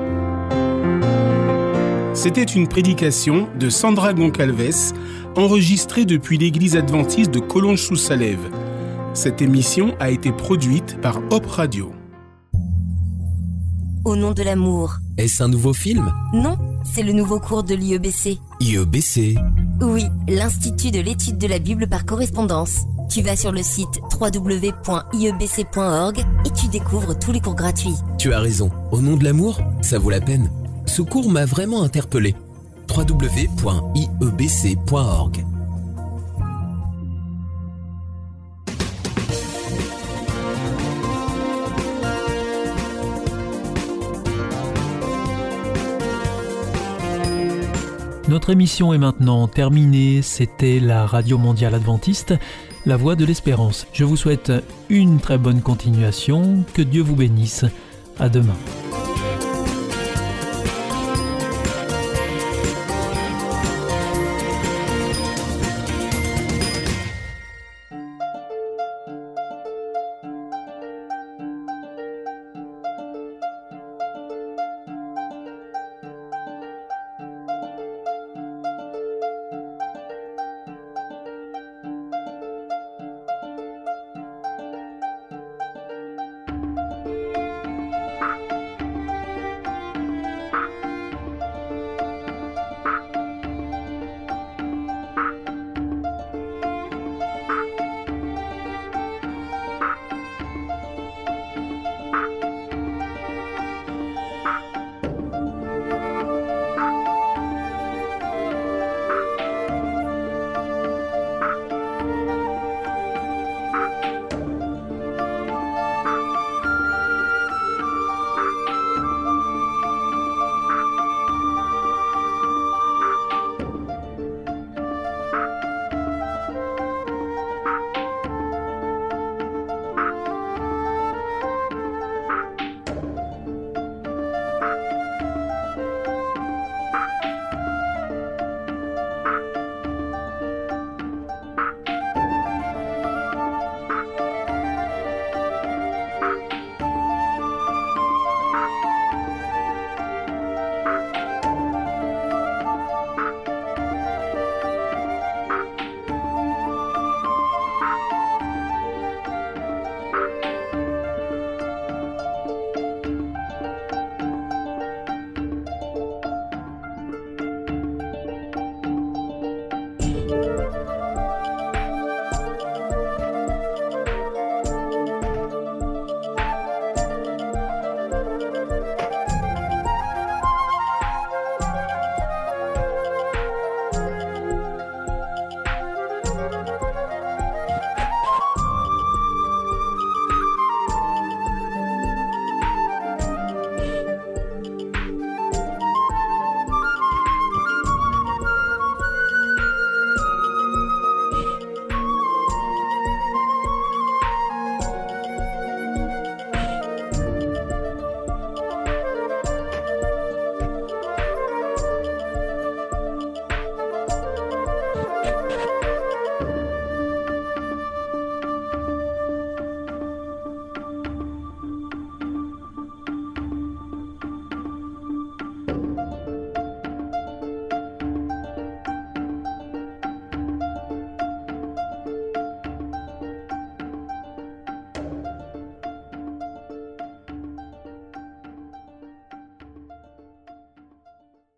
C'était 2.26 2.42
une 2.42 2.68
prédication 2.68 3.48
de 3.60 3.70
Sandra 3.70 4.16
Goncalves, 4.16 4.94
enregistrée 5.36 6.06
depuis 6.06 6.40
l'église 6.40 6.76
adventiste 6.76 7.30
de 7.30 7.38
Collonges-sous-Salève. 7.38 8.50
Cette 9.14 9.44
émission 9.44 9.94
a 10.00 10.10
été 10.10 10.32
produite 10.32 11.00
par 11.02 11.20
Hop 11.30 11.46
Radio. 11.46 11.92
Au 14.06 14.16
nom 14.16 14.32
de 14.32 14.42
l'amour. 14.42 14.96
Est-ce 15.20 15.44
un 15.44 15.50
nouveau 15.50 15.72
film? 15.72 16.12
Non, 16.34 16.58
c'est 16.84 17.04
le 17.04 17.14
nouveau 17.14 17.40
cours 17.40 17.62
de 17.62 17.76
l'IEBC. 17.76 18.40
IEBC 18.60 19.36
Oui, 19.82 20.06
l'Institut 20.28 20.90
de 20.90 21.02
l'étude 21.02 21.38
de 21.38 21.46
la 21.46 21.60
Bible 21.60 21.88
par 21.88 22.06
correspondance. 22.06 22.86
Tu 23.08 23.22
vas 23.22 23.36
sur 23.36 23.52
le 23.52 23.62
site 23.62 24.02
www.iebc.org 24.20 24.66
et 26.44 26.50
tu 26.60 26.70
découvres 26.70 27.20
tous 27.20 27.32
les 27.32 27.40
cours 27.40 27.54
gratuits. 27.54 27.94
Tu 28.18 28.34
as 28.34 28.40
raison, 28.40 28.72
au 28.92 29.00
nom 29.00 29.16
de 29.16 29.24
l'amour, 29.24 29.62
ça 29.84 30.00
vaut 30.00 30.10
la 30.10 30.22
peine. 30.22 30.50
Ce 30.96 31.02
cours 31.02 31.30
m'a 31.30 31.44
vraiment 31.44 31.84
interpellé. 31.84 32.36
www.iebc.org 32.88 33.36
Notre 48.30 48.52
émission 48.52 48.94
est 48.94 48.98
maintenant 48.98 49.50
terminée. 49.50 50.22
C'était 50.22 50.80
la 50.80 51.06
Radio 51.06 51.38
Mondiale 51.38 51.76
Adventiste, 51.76 52.36
la 52.86 52.96
voix 52.96 53.18
de 53.18 53.26
l'espérance. 53.26 53.86
Je 53.92 54.06
vous 54.06 54.16
souhaite 54.16 54.54
une 54.88 55.20
très 55.20 55.38
bonne 55.38 55.62
continuation. 55.62 56.64
Que 56.74 56.84
Dieu 56.84 57.02
vous 57.02 57.18
bénisse. 57.18 57.66
À 58.18 58.30
demain. 58.30 58.56